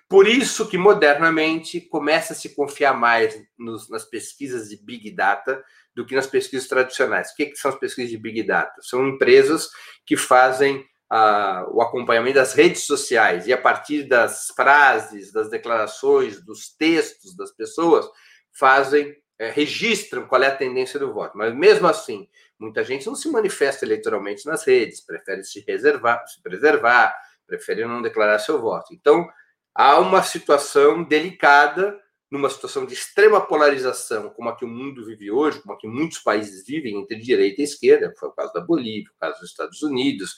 [0.09, 5.63] Por isso que modernamente começa a se confiar mais nos, nas pesquisas de Big Data
[5.95, 7.31] do que nas pesquisas tradicionais.
[7.31, 8.81] O que, que são as pesquisas de Big Data?
[8.83, 9.69] São empresas
[10.05, 16.45] que fazem a, o acompanhamento das redes sociais e a partir das frases, das declarações,
[16.45, 18.07] dos textos das pessoas,
[18.53, 21.37] fazem, é, registram qual é a tendência do voto.
[21.37, 22.29] Mas mesmo assim,
[22.59, 27.15] muita gente não se manifesta eleitoralmente nas redes, prefere se reservar, se preservar,
[27.47, 28.93] prefere não declarar seu voto.
[28.93, 29.29] Então,
[29.75, 31.97] há uma situação delicada
[32.29, 35.87] numa situação de extrema polarização, como a que o mundo vive hoje, como a que
[35.87, 39.51] muitos países vivem entre direita e esquerda, foi o caso da Bolívia, o caso dos
[39.51, 40.35] Estados Unidos,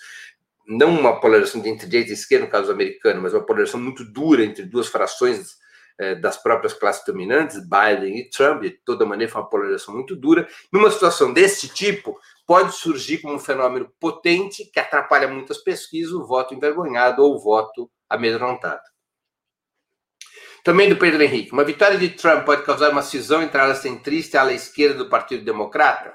[0.68, 4.44] não uma polarização entre direita e esquerda, no caso americano, mas uma polarização muito dura
[4.44, 5.56] entre duas frações
[5.98, 10.14] é, das próprias classes dominantes, Biden e Trump, de toda maneira foi uma polarização muito
[10.14, 10.46] dura.
[10.70, 16.26] Numa situação desse tipo, pode surgir como um fenômeno potente que atrapalha muitas pesquisas, o
[16.26, 18.82] voto envergonhado ou o voto amedrontado.
[20.62, 21.52] Também do Pedro Henrique.
[21.52, 24.52] Uma vitória de Trump pode causar uma cisão entre a ala centrista e a ala
[24.52, 26.14] esquerda do Partido Democrata?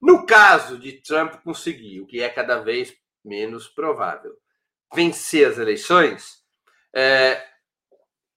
[0.00, 2.94] No caso de Trump conseguir, o que é cada vez
[3.24, 4.32] menos provável,
[4.94, 6.40] vencer as eleições,
[6.94, 7.42] é,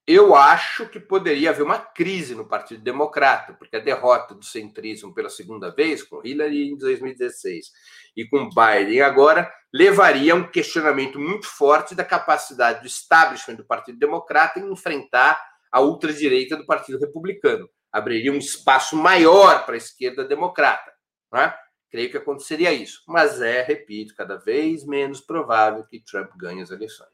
[0.06, 5.14] eu acho que poderia haver uma crise no Partido Democrata, porque a derrota do centrismo
[5.14, 7.70] pela segunda vez, com Hillary em 2016
[8.14, 13.64] e com Biden agora, levaria a um questionamento muito forte da capacidade do establishment do
[13.64, 17.68] Partido Democrata em enfrentar a ultradireita do Partido Republicano.
[17.90, 20.92] Abriria um espaço maior para a esquerda democrata.
[21.32, 21.52] Né?
[21.94, 23.04] Creio que aconteceria isso.
[23.06, 27.08] Mas é, repito, cada vez menos provável que Trump ganhe as eleições.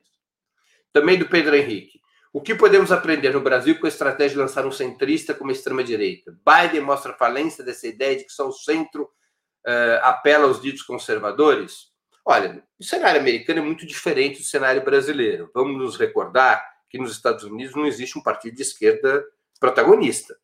[0.91, 2.01] Também do Pedro Henrique.
[2.33, 6.35] O que podemos aprender no Brasil com a estratégia de lançar um centrista como extrema-direita?
[6.47, 10.81] Biden mostra a falência dessa ideia de que só o centro uh, apela aos ditos
[10.81, 11.89] conservadores?
[12.25, 15.51] Olha, o cenário americano é muito diferente do cenário brasileiro.
[15.53, 19.23] Vamos nos recordar que nos Estados Unidos não existe um partido de esquerda
[19.61, 20.35] protagonista.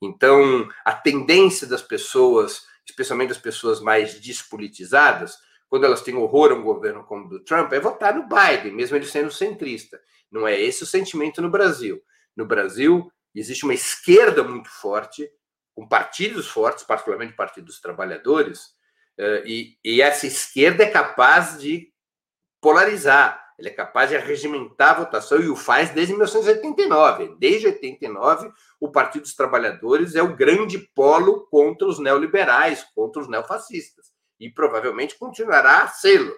[0.00, 5.38] Então, a tendência das pessoas, especialmente das pessoas mais despolitizadas,
[5.68, 8.72] quando elas têm horror a um governo como o do Trump, é votar no Biden,
[8.72, 10.00] mesmo ele sendo centrista.
[10.30, 12.02] Não é esse o sentimento no Brasil.
[12.36, 15.30] No Brasil, existe uma esquerda muito forte,
[15.74, 18.74] com partidos fortes, particularmente o Partido dos Trabalhadores,
[19.16, 21.92] eh, e essa esquerda é capaz de
[22.60, 27.36] polarizar, ele é capaz de arregimentar a votação e o faz desde 1989.
[27.38, 28.50] Desde 89,
[28.80, 34.06] o Partido dos Trabalhadores é o grande polo contra os neoliberais, contra os neofascistas.
[34.40, 36.34] E provavelmente continuará a sê-lo.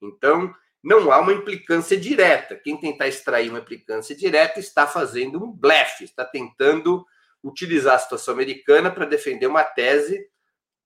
[0.00, 2.54] Então, não há uma implicância direta.
[2.54, 7.04] Quem tentar extrair uma implicância direta está fazendo um blefe, está tentando
[7.42, 10.28] utilizar a situação americana para defender uma tese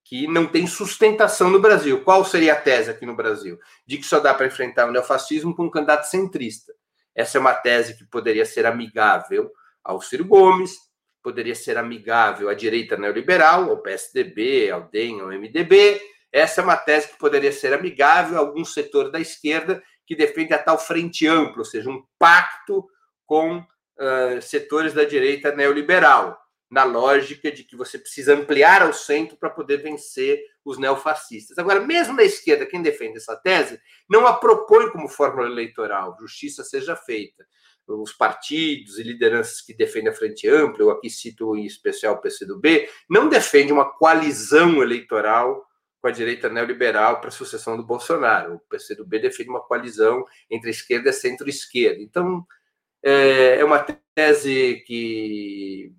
[0.07, 2.01] que não tem sustentação no Brasil.
[2.01, 3.59] Qual seria a tese aqui no Brasil?
[3.85, 6.73] De que só dá para enfrentar o neofascismo com um candidato centrista.
[7.13, 9.51] Essa é uma tese que poderia ser amigável
[9.83, 10.77] ao Ciro Gomes,
[11.21, 15.99] poderia ser amigável à direita neoliberal, ao PSDB, ao DEM, ao MDB.
[16.31, 20.53] Essa é uma tese que poderia ser amigável a algum setor da esquerda que defende
[20.53, 22.87] a tal frente ampla, ou seja, um pacto
[23.25, 26.37] com uh, setores da direita neoliberal
[26.69, 31.57] na lógica de que você precisa ampliar ao centro para poder vencer os neofascistas.
[31.57, 36.63] Agora, mesmo na esquerda, quem defende essa tese não a propõe como fórmula eleitoral, justiça
[36.63, 37.45] seja feita.
[37.87, 42.21] Os partidos e lideranças que defendem a Frente Ampla, eu aqui cito em especial o
[42.21, 45.65] PCdoB, não defendem uma coalizão eleitoral
[46.01, 48.55] com a direita neoliberal para a sucessão do Bolsonaro.
[48.55, 52.01] O PCdoB defende uma coalizão entre esquerda e centro-esquerda.
[52.01, 52.45] Então,
[53.01, 53.79] é, é uma
[54.13, 55.93] tese que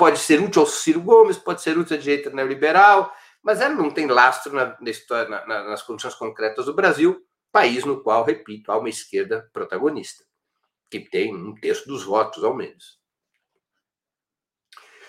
[0.00, 3.90] pode ser útil ao Ciro Gomes, pode ser útil à direita neoliberal, mas ela não
[3.90, 7.22] tem lastro na, na história, na, nas condições concretas do Brasil,
[7.52, 10.24] país no qual, repito, há uma esquerda protagonista,
[10.90, 12.98] que tem um terço dos votos, ao menos.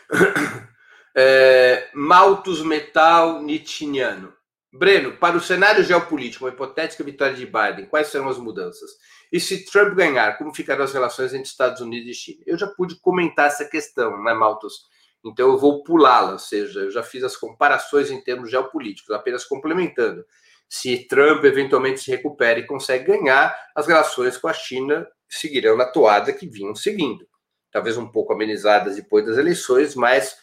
[1.14, 4.34] É, Malthus Metal Nietzscheano.
[4.72, 8.92] Breno, para o cenário geopolítico, uma hipotética vitória de Biden, quais serão as mudanças?
[9.32, 12.44] E se Trump ganhar, como ficarão as relações entre Estados Unidos e China?
[12.46, 14.90] Eu já pude comentar essa questão, né, Maltos?
[15.24, 19.46] Então eu vou pulá-la, ou seja, eu já fiz as comparações em termos geopolíticos, apenas
[19.46, 20.26] complementando.
[20.68, 25.86] Se Trump eventualmente se recupera e consegue ganhar, as relações com a China seguirão na
[25.86, 27.26] toada que vinham seguindo.
[27.72, 30.36] Talvez um pouco amenizadas depois das eleições, mas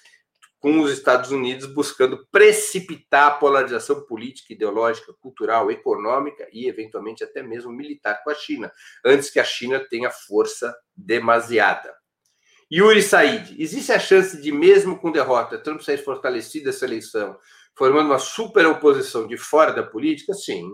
[0.61, 7.43] com os Estados Unidos buscando precipitar a polarização política, ideológica, cultural, econômica e, eventualmente, até
[7.43, 8.71] mesmo militar com a China,
[9.05, 11.95] antes que a China tenha força demasiada.
[12.71, 17.39] Yuri Said, existe a chance de, mesmo com derrota, Trump sair fortalecido dessa eleição,
[17.77, 20.35] formando uma super oposição de fora da política?
[20.35, 20.69] Sim.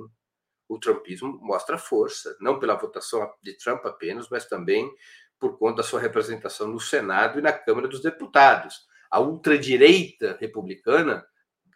[0.67, 4.91] O trumpismo mostra força, não pela votação de Trump apenas, mas também
[5.39, 8.75] por conta da sua representação no Senado e na Câmara dos Deputados
[9.15, 11.25] a ultradireita republicana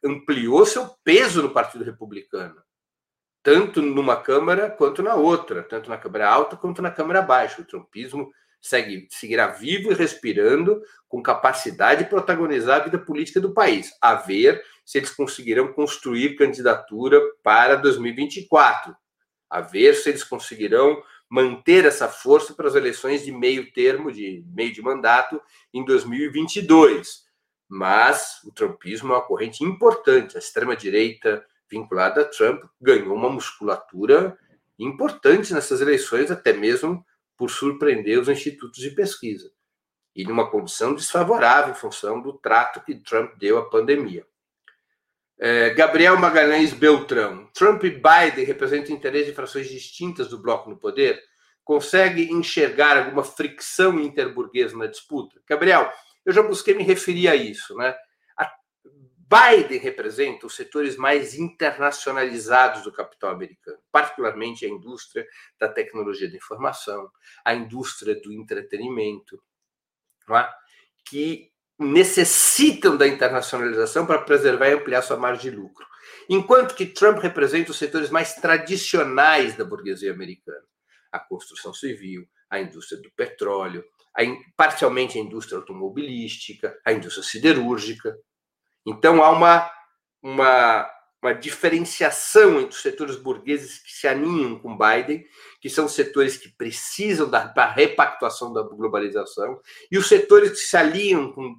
[0.05, 2.61] ampliou seu peso no Partido Republicano,
[3.45, 7.63] tanto numa Câmara quanto na outra, tanto na Câmara Alta quanto na Câmara Baixa.
[7.63, 8.29] O trumpismo
[8.61, 13.93] segue, seguirá vivo e respirando, com capacidade de protagonizar a vida política do país.
[14.03, 18.97] A ver se eles conseguirão construir candidatura para 2024.
[19.49, 24.45] A ver se eles conseguirão manter essa força para as eleições de meio termo, de
[24.49, 25.41] meio de mandato,
[25.73, 27.28] em 2022.
[27.69, 30.37] Mas o trumpismo é uma corrente importante.
[30.37, 34.39] A extrema-direita vinculada a Trump ganhou uma musculatura
[34.79, 37.05] importantes nessas eleições, até mesmo
[37.37, 39.51] por surpreender os institutos de pesquisa,
[40.15, 44.27] e numa condição desfavorável em função do trato que Trump deu à pandemia.
[45.41, 47.49] É, Gabriel Magalhães Beltrão.
[47.55, 51.23] Trump e Biden representam interesses de frações distintas do bloco no poder?
[51.63, 55.41] Consegue enxergar alguma fricção interburguesa na disputa?
[55.47, 55.93] Gabriel,
[56.29, 57.75] eu já busquei me referir a isso.
[57.75, 57.97] Né?
[58.37, 58.53] A
[58.85, 65.27] Biden representa os setores mais internacionalizados do capital americano, particularmente a indústria
[65.59, 67.11] da tecnologia da informação,
[67.43, 69.43] a indústria do entretenimento,
[70.31, 70.49] é?
[71.09, 75.87] que necessitam da internacionalização para preservar e ampliar sua margem de lucro.
[76.29, 80.67] Enquanto que Trump representa os setores mais tradicionais da burguesia americana,
[81.11, 83.83] a construção civil, a indústria do petróleo,
[84.17, 84.23] a,
[84.57, 88.17] parcialmente a indústria automobilística, a indústria siderúrgica.
[88.87, 89.71] Então há uma,
[90.23, 90.91] uma,
[91.23, 95.25] uma diferenciação entre os setores burgueses que se aninham com Biden,
[95.61, 100.77] que são setores que precisam da, da repactuação da globalização, e os setores que se
[100.77, 101.57] alinham com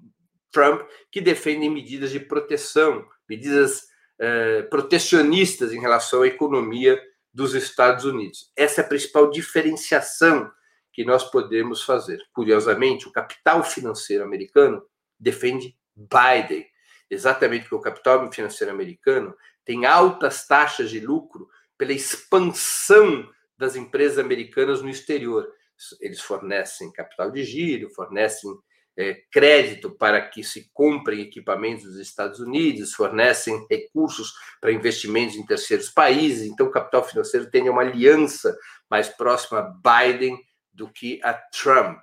[0.51, 0.81] Trump,
[1.11, 3.83] que defendem medidas de proteção, medidas
[4.19, 6.99] eh, protecionistas em relação à economia
[7.33, 8.51] dos Estados Unidos.
[8.55, 10.51] Essa é a principal diferenciação
[10.99, 12.21] que nós podemos fazer.
[12.33, 14.85] Curiosamente, o capital financeiro americano
[15.17, 16.67] defende Biden,
[17.09, 19.33] exatamente porque o capital financeiro americano
[19.63, 21.47] tem altas taxas de lucro
[21.77, 25.47] pela expansão das empresas americanas no exterior.
[26.01, 28.51] Eles fornecem capital de giro, fornecem
[28.97, 35.45] é, crédito para que se comprem equipamentos dos Estados Unidos, fornecem recursos para investimentos em
[35.45, 36.45] terceiros países.
[36.45, 38.53] Então, o capital financeiro tem uma aliança
[38.89, 40.37] mais próxima a Biden
[40.79, 41.99] do que a Trump.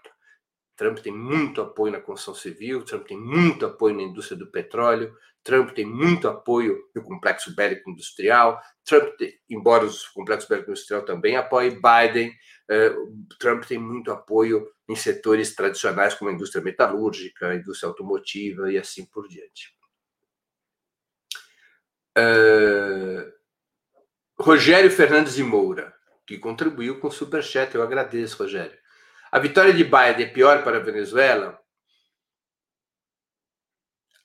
[0.77, 5.16] Trump tem muito apoio na construção civil, Trump tem muito apoio na indústria do petróleo,
[5.43, 11.03] Trump tem muito apoio no complexo bélico industrial, Trump, tem, embora o complexo bélico industrial
[11.07, 17.49] também apoie Biden, uh, Trump tem muito apoio em setores tradicionais como a indústria metalúrgica,
[17.49, 19.74] a indústria automotiva e assim por diante.
[22.18, 23.33] Uh,
[24.39, 25.95] Rogério Fernandes de Moura,
[26.27, 28.77] que contribuiu com o Superchat, eu agradeço, Rogério.
[29.31, 31.59] A vitória de Biden é pior para a Venezuela?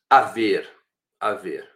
[0.10, 0.70] A ver,
[1.20, 1.70] a ver.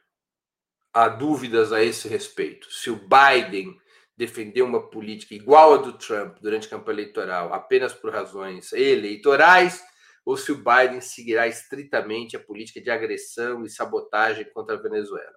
[0.93, 2.71] Há dúvidas a esse respeito.
[2.71, 3.77] Se o Biden
[4.17, 9.83] defender uma política igual a do Trump durante a campanha eleitoral apenas por razões eleitorais,
[10.25, 15.35] ou se o Biden seguirá estritamente a política de agressão e sabotagem contra a Venezuela.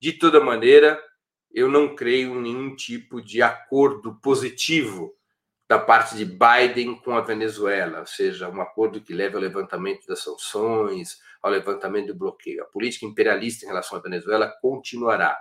[0.00, 1.02] De toda maneira,
[1.52, 5.12] eu não creio em nenhum tipo de acordo positivo
[5.68, 10.06] da parte de Biden com a Venezuela, ou seja, um acordo que leve ao levantamento
[10.06, 12.62] das sanções, ao levantamento do bloqueio.
[12.62, 15.36] A política imperialista em relação à Venezuela continuará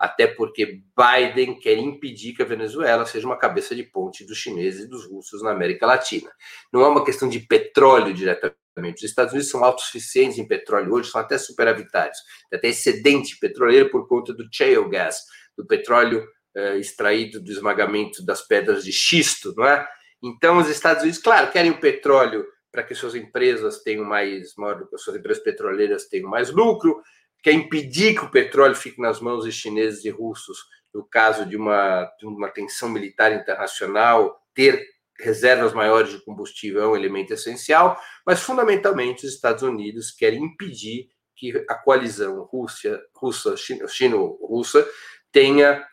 [0.00, 4.86] até porque Biden quer impedir que a Venezuela seja uma cabeça de ponte dos chineses
[4.86, 6.30] e dos russos na América Latina.
[6.72, 8.56] Não é uma questão de petróleo diretamente.
[8.96, 12.16] Os Estados Unidos são autossuficientes em petróleo hoje, são até superavitários,
[12.50, 15.18] até excedente petroleiro por conta do shale gas,
[15.60, 19.86] do petróleo eh, extraído do esmagamento das pedras de xisto, não é?
[20.22, 24.54] Então, os Estados Unidos, claro, querem o petróleo para que suas empresas tenham mais,
[24.96, 27.02] suas empresas petroleiras tenham mais lucro,
[27.42, 30.58] quer impedir que o petróleo fique nas mãos de chineses e russos,
[30.94, 34.84] no caso de uma, de uma tensão militar internacional, ter
[35.18, 41.08] reservas maiores de combustível é um elemento essencial, mas fundamentalmente os Estados Unidos querem impedir
[41.36, 44.86] que a coalizão Rússia, russa, chino-russa
[45.32, 45.84] tenha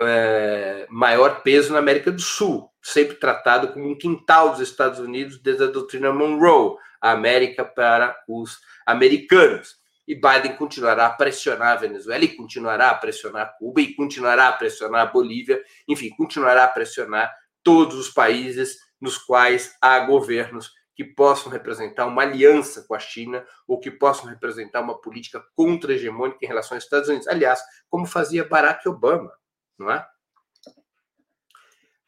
[0.00, 5.40] é, maior peso na América do Sul, sempre tratado como um quintal dos Estados Unidos
[5.40, 9.76] desde a doutrina Monroe, a América para os americanos.
[10.06, 14.52] E Biden continuará a pressionar a Venezuela e continuará a pressionar Cuba e continuará a
[14.52, 17.32] pressionar a Bolívia, enfim, continuará a pressionar
[17.62, 23.44] todos os países nos quais há governos que possam representar uma aliança com a China
[23.66, 27.26] ou que possam representar uma política contra-hegemônica em relação aos Estados Unidos.
[27.26, 29.32] Aliás, como fazia Barack Obama,
[29.78, 30.06] não é?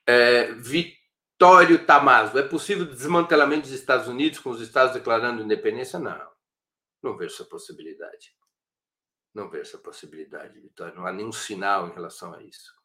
[0.07, 5.99] é Vitório Tamazo, é possível desmantelamento dos Estados Unidos com os Estados declarando independência?
[5.99, 6.31] Não.
[7.03, 8.35] Não vejo essa possibilidade.
[9.35, 10.95] Não vejo essa possibilidade, Vitória.
[10.95, 12.76] Não há nenhum sinal em relação a isso.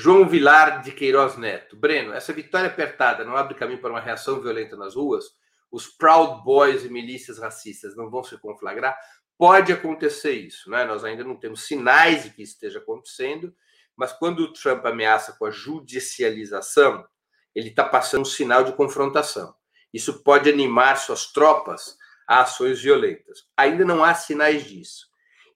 [0.00, 1.76] João Vilar de Queiroz Neto.
[1.76, 5.24] Breno, essa vitória apertada não abre caminho para uma reação violenta nas ruas?
[5.72, 8.96] Os Proud Boys e milícias racistas não vão se conflagrar?
[9.36, 10.84] Pode acontecer isso, né?
[10.84, 13.52] Nós ainda não temos sinais de que isso esteja acontecendo,
[13.96, 17.04] mas quando o Trump ameaça com a judicialização,
[17.52, 19.52] ele está passando um sinal de confrontação.
[19.92, 23.48] Isso pode animar suas tropas a ações violentas.
[23.56, 25.08] Ainda não há sinais disso.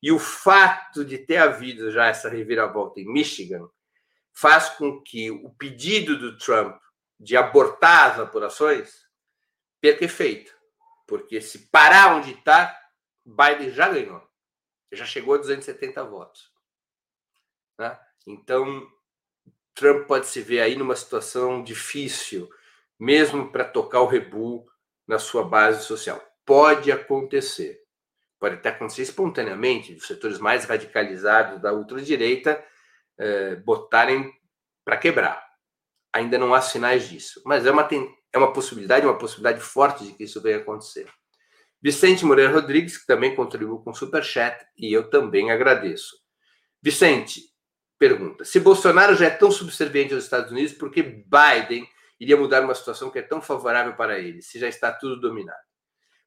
[0.03, 3.69] E o fato de ter havido já essa reviravolta em Michigan
[4.33, 6.81] faz com que o pedido do Trump
[7.19, 9.07] de abortar as apurações
[9.81, 10.53] perca efeito.
[11.07, 12.77] Porque se parar onde está,
[13.25, 14.27] Biden já ganhou.
[14.91, 16.53] Já chegou a 270 votos.
[17.79, 17.99] Né?
[18.27, 18.87] Então,
[19.75, 22.49] Trump pode se ver aí numa situação difícil,
[22.99, 24.67] mesmo para tocar o rebu
[25.07, 26.23] na sua base social.
[26.45, 27.83] Pode acontecer.
[28.39, 32.63] Pode até acontecer espontaneamente, os setores mais radicalizados da ultradireita
[33.19, 34.33] eh, botarem
[34.85, 35.47] para quebrar.
[36.13, 37.89] Ainda não há sinais disso, mas é uma,
[38.33, 41.09] é uma possibilidade, uma possibilidade forte de que isso venha acontecer.
[41.83, 46.17] Vicente Moreira Rodrigues, que também contribuiu com o Superchat, e eu também agradeço.
[46.81, 47.43] Vicente,
[47.99, 51.89] pergunta: se Bolsonaro já é tão subserviente aos Estados Unidos, por que Biden
[52.21, 55.59] iria mudar uma situação que é tão favorável para ele, se já está tudo dominado?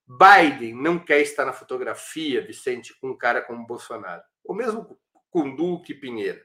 [0.08, 5.56] Biden não quer estar na fotografia, Vicente, com um cara como Bolsonaro, ou mesmo com
[5.56, 6.42] Duque Pinheiro.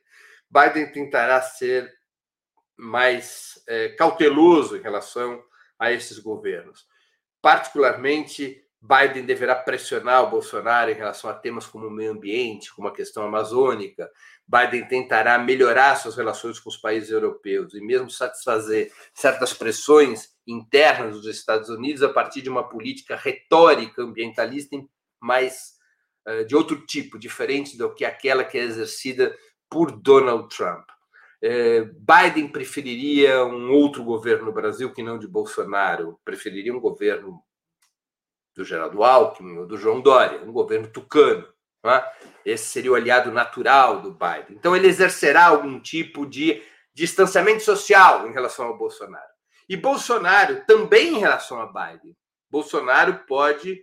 [0.50, 1.92] Biden tentará ser
[2.76, 5.42] mais é, cauteloso em relação
[5.78, 6.86] a esses governos.
[7.40, 12.88] Particularmente, Biden deverá pressionar o Bolsonaro em relação a temas como o meio ambiente, como
[12.88, 14.10] a questão amazônica.
[14.48, 21.16] Biden tentará melhorar suas relações com os países europeus e mesmo satisfazer certas pressões internas
[21.16, 24.76] dos Estados Unidos a partir de uma política retórica ambientalista
[25.20, 25.74] mais
[26.26, 29.36] uh, de outro tipo, diferente do que aquela que é exercida
[29.70, 30.86] por Donald Trump.
[31.42, 37.42] Uh, Biden preferiria um outro governo no Brasil que não de Bolsonaro, preferiria um governo
[38.54, 41.48] do Geraldo Alckmin ou do João Dória, um governo tucano.
[41.82, 42.12] É?
[42.44, 44.50] Esse seria o aliado natural do Biden.
[44.50, 46.62] Então, ele exercerá algum tipo de
[46.92, 49.30] distanciamento social em relação ao Bolsonaro.
[49.66, 52.14] E Bolsonaro também em relação a Biden.
[52.50, 53.82] Bolsonaro pode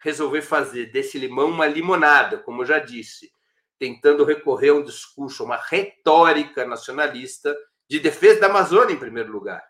[0.00, 3.30] resolver fazer desse limão uma limonada, como eu já disse,
[3.78, 7.56] tentando recorrer a um discurso, uma retórica nacionalista
[7.88, 9.62] de defesa da Amazônia, em primeiro lugar.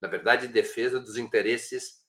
[0.00, 2.02] Na verdade, defesa dos interesses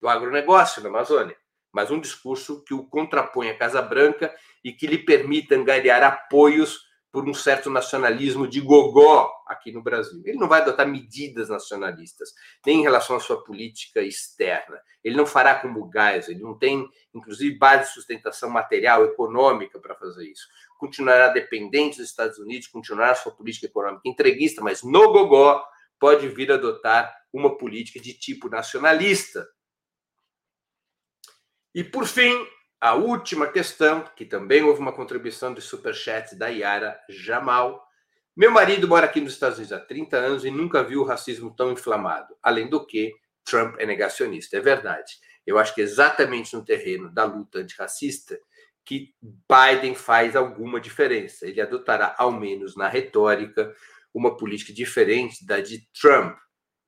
[0.00, 1.36] do agronegócio na Amazônia
[1.72, 6.80] mas um discurso que o contrapõe à Casa Branca e que lhe permita angariar apoios
[7.12, 10.22] por um certo nacionalismo de gogó aqui no Brasil.
[10.24, 12.32] Ele não vai adotar medidas nacionalistas,
[12.64, 14.80] nem em relação à sua política externa.
[15.02, 19.96] Ele não fará como Geisel, ele não tem, inclusive, base de sustentação material, econômica para
[19.96, 20.46] fazer isso.
[20.78, 25.64] Continuará dependente dos Estados Unidos, continuará sua política econômica entreguista, mas no gogó
[25.98, 29.46] pode vir a adotar uma política de tipo nacionalista,
[31.74, 32.32] e, por fim,
[32.80, 37.86] a última questão, que também houve uma contribuição de superchat da Yara Jamal.
[38.34, 41.54] Meu marido mora aqui nos Estados Unidos há 30 anos e nunca viu o racismo
[41.54, 42.34] tão inflamado.
[42.42, 43.12] Além do que,
[43.44, 44.56] Trump é negacionista.
[44.56, 45.12] É verdade.
[45.46, 48.38] Eu acho que é exatamente no terreno da luta antirracista
[48.84, 51.46] que Biden faz alguma diferença.
[51.46, 53.74] Ele adotará, ao menos na retórica,
[54.12, 56.36] uma política diferente da de Trump.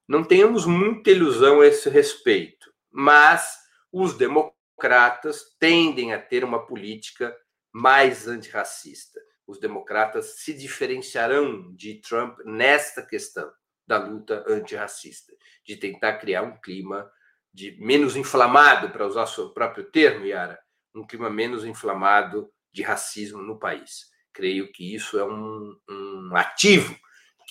[0.09, 3.57] Não tenhamos muita ilusão a esse respeito, mas
[3.93, 7.35] os democratas democratas tendem a ter uma política
[7.73, 9.21] mais antirracista.
[9.47, 13.51] Os democratas se diferenciarão de Trump nesta questão
[13.87, 15.33] da luta antirracista,
[15.67, 17.11] de tentar criar um clima
[17.53, 20.59] de menos inflamado, para usar seu próprio termo, Yara,
[20.95, 24.11] um clima menos inflamado de racismo no país.
[24.33, 26.97] Creio que isso é um, um ativo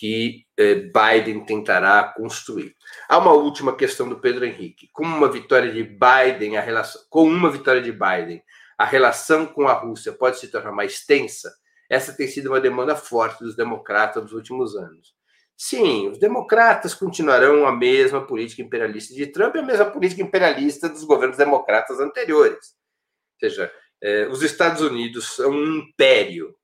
[0.02, 2.76] que eh, Biden tentará construir.
[3.08, 4.90] Há uma última questão do Pedro Henrique.
[4.92, 8.42] Com uma vitória de Biden, a relação, com uma vitória de Biden,
[8.80, 11.54] a relação com a Rússia pode se tornar mais tensa?
[11.88, 15.14] Essa tem sido uma demanda forte dos democratas nos últimos anos.
[15.56, 20.90] Sim, os democratas continuarão a mesma política imperialista de Trump e a mesma política imperialista
[20.90, 22.74] dos governos democratas anteriores.
[23.36, 23.72] Ou seja,
[24.02, 26.56] eh, os Estados Unidos são um império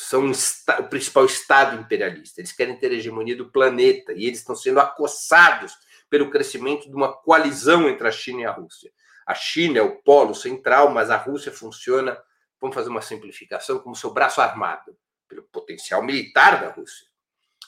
[0.00, 2.40] são o principal Estado imperialista.
[2.40, 5.76] Eles querem ter a hegemonia do planeta e eles estão sendo acossados
[6.08, 8.92] pelo crescimento de uma coalizão entre a China e a Rússia.
[9.26, 12.16] A China é o polo central, mas a Rússia funciona,
[12.60, 14.96] vamos fazer uma simplificação, como seu braço armado,
[15.26, 17.06] pelo potencial militar da Rússia.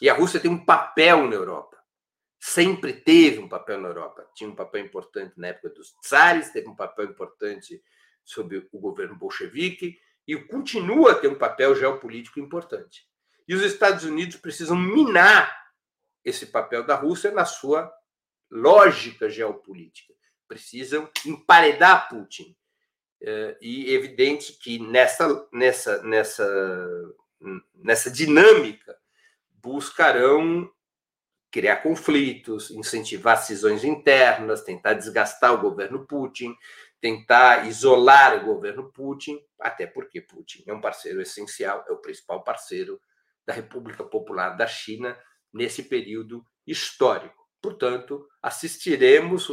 [0.01, 1.79] E a Rússia tem um papel na Europa.
[2.39, 4.25] Sempre teve um papel na Europa.
[4.35, 7.83] Tinha um papel importante na época dos tsares, teve um papel importante
[8.25, 9.99] sob o governo bolchevique,
[10.33, 13.05] e continua a ter um papel geopolítico importante.
[13.49, 15.51] E os Estados Unidos precisam minar
[16.25, 17.93] esse papel da Rússia na sua
[18.49, 20.15] lógica geopolítica.
[20.47, 22.57] Precisam emparedar Putin.
[23.21, 27.15] É, e é evidente que nessa, nessa, nessa,
[27.75, 28.97] nessa dinâmica
[29.63, 30.71] buscarão
[31.51, 36.57] criar conflitos, incentivar cisões internas, tentar desgastar o governo Putin,
[37.01, 42.45] tentar isolar o governo Putin, até porque Putin é um parceiro essencial, é o principal
[42.45, 43.01] parceiro
[43.47, 45.19] da República Popular da China
[45.53, 47.49] nesse período histórico.
[47.61, 49.49] Portanto, assistiremos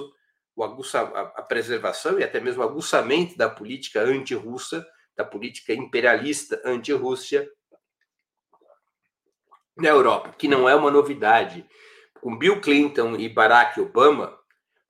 [0.64, 4.86] aguça, a, preservação e até mesmo o aguçamento da política anti-russa,
[5.16, 7.50] da política imperialista anti-Rússia
[9.76, 11.66] na Europa, que não é uma novidade.
[12.22, 14.38] Com Bill Clinton e Barack Obama,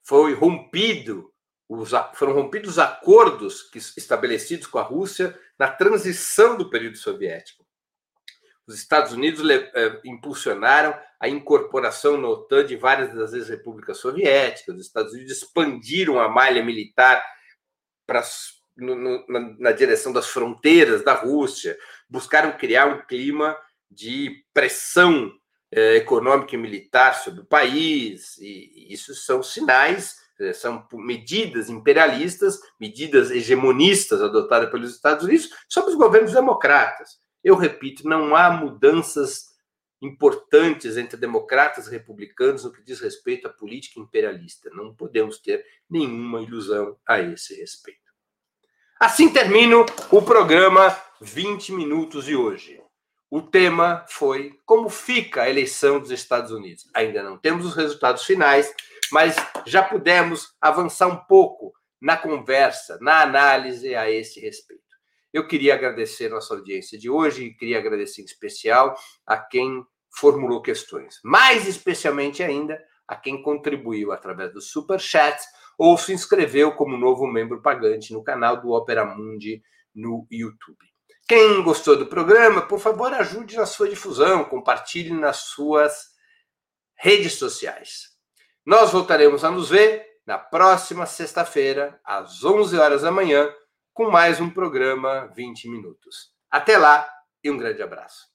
[0.02, 1.34] foi rompido
[1.70, 7.66] os, foram rompidos os acordos que, estabelecidos com a Rússia na transição do período soviético.
[8.66, 14.76] Os Estados Unidos eh, impulsionaram a incorporação na OTAN de várias das ex-repúblicas soviéticas.
[14.76, 17.26] Os Estados Unidos expandiram a malha militar
[18.06, 18.22] para,
[18.76, 21.78] no, no, na, na direção das fronteiras da Rússia,
[22.10, 23.58] buscaram criar um clima
[23.90, 25.32] de pressão
[25.72, 32.60] eh, econômica e militar sobre o país, e, e isso são sinais são medidas imperialistas,
[32.80, 37.20] medidas hegemonistas adotadas pelos Estados Unidos sobre os governos democratas.
[37.44, 39.58] Eu repito, não há mudanças
[40.02, 44.70] importantes entre democratas e republicanos no que diz respeito à política imperialista.
[44.72, 48.08] Não podemos ter nenhuma ilusão a esse respeito.
[49.00, 52.82] Assim termino o programa 20 minutos de hoje.
[53.30, 56.90] O tema foi como fica a eleição dos Estados Unidos.
[56.94, 58.74] Ainda não temos os resultados finais,
[59.12, 59.36] mas
[59.66, 64.84] já pudemos avançar um pouco na conversa, na análise a esse respeito.
[65.34, 68.96] Eu queria agradecer a nossa audiência de hoje e queria agradecer em especial
[69.26, 69.86] a quem
[70.16, 75.40] formulou questões, mais especialmente ainda a quem contribuiu através do super chat
[75.78, 79.62] ou se inscreveu como novo membro pagante no canal do Opera Mundi
[79.94, 80.86] no YouTube.
[81.28, 85.94] Quem gostou do programa, por favor, ajude na sua difusão, compartilhe nas suas
[86.96, 88.17] redes sociais.
[88.68, 93.50] Nós voltaremos a nos ver na próxima sexta-feira, às 11 horas da manhã,
[93.94, 96.34] com mais um programa 20 minutos.
[96.52, 97.08] Até lá
[97.42, 98.26] e um grande abraço.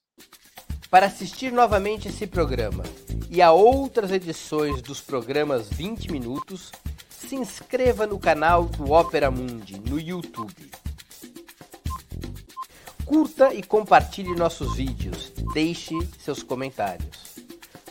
[0.89, 2.83] Para assistir novamente esse programa
[3.29, 6.71] e a outras edições dos programas 20 minutos,
[7.11, 10.71] se inscreva no canal do Opera Mundi no YouTube.
[13.05, 15.31] Curta e compartilhe nossos vídeos.
[15.53, 17.22] Deixe seus comentários.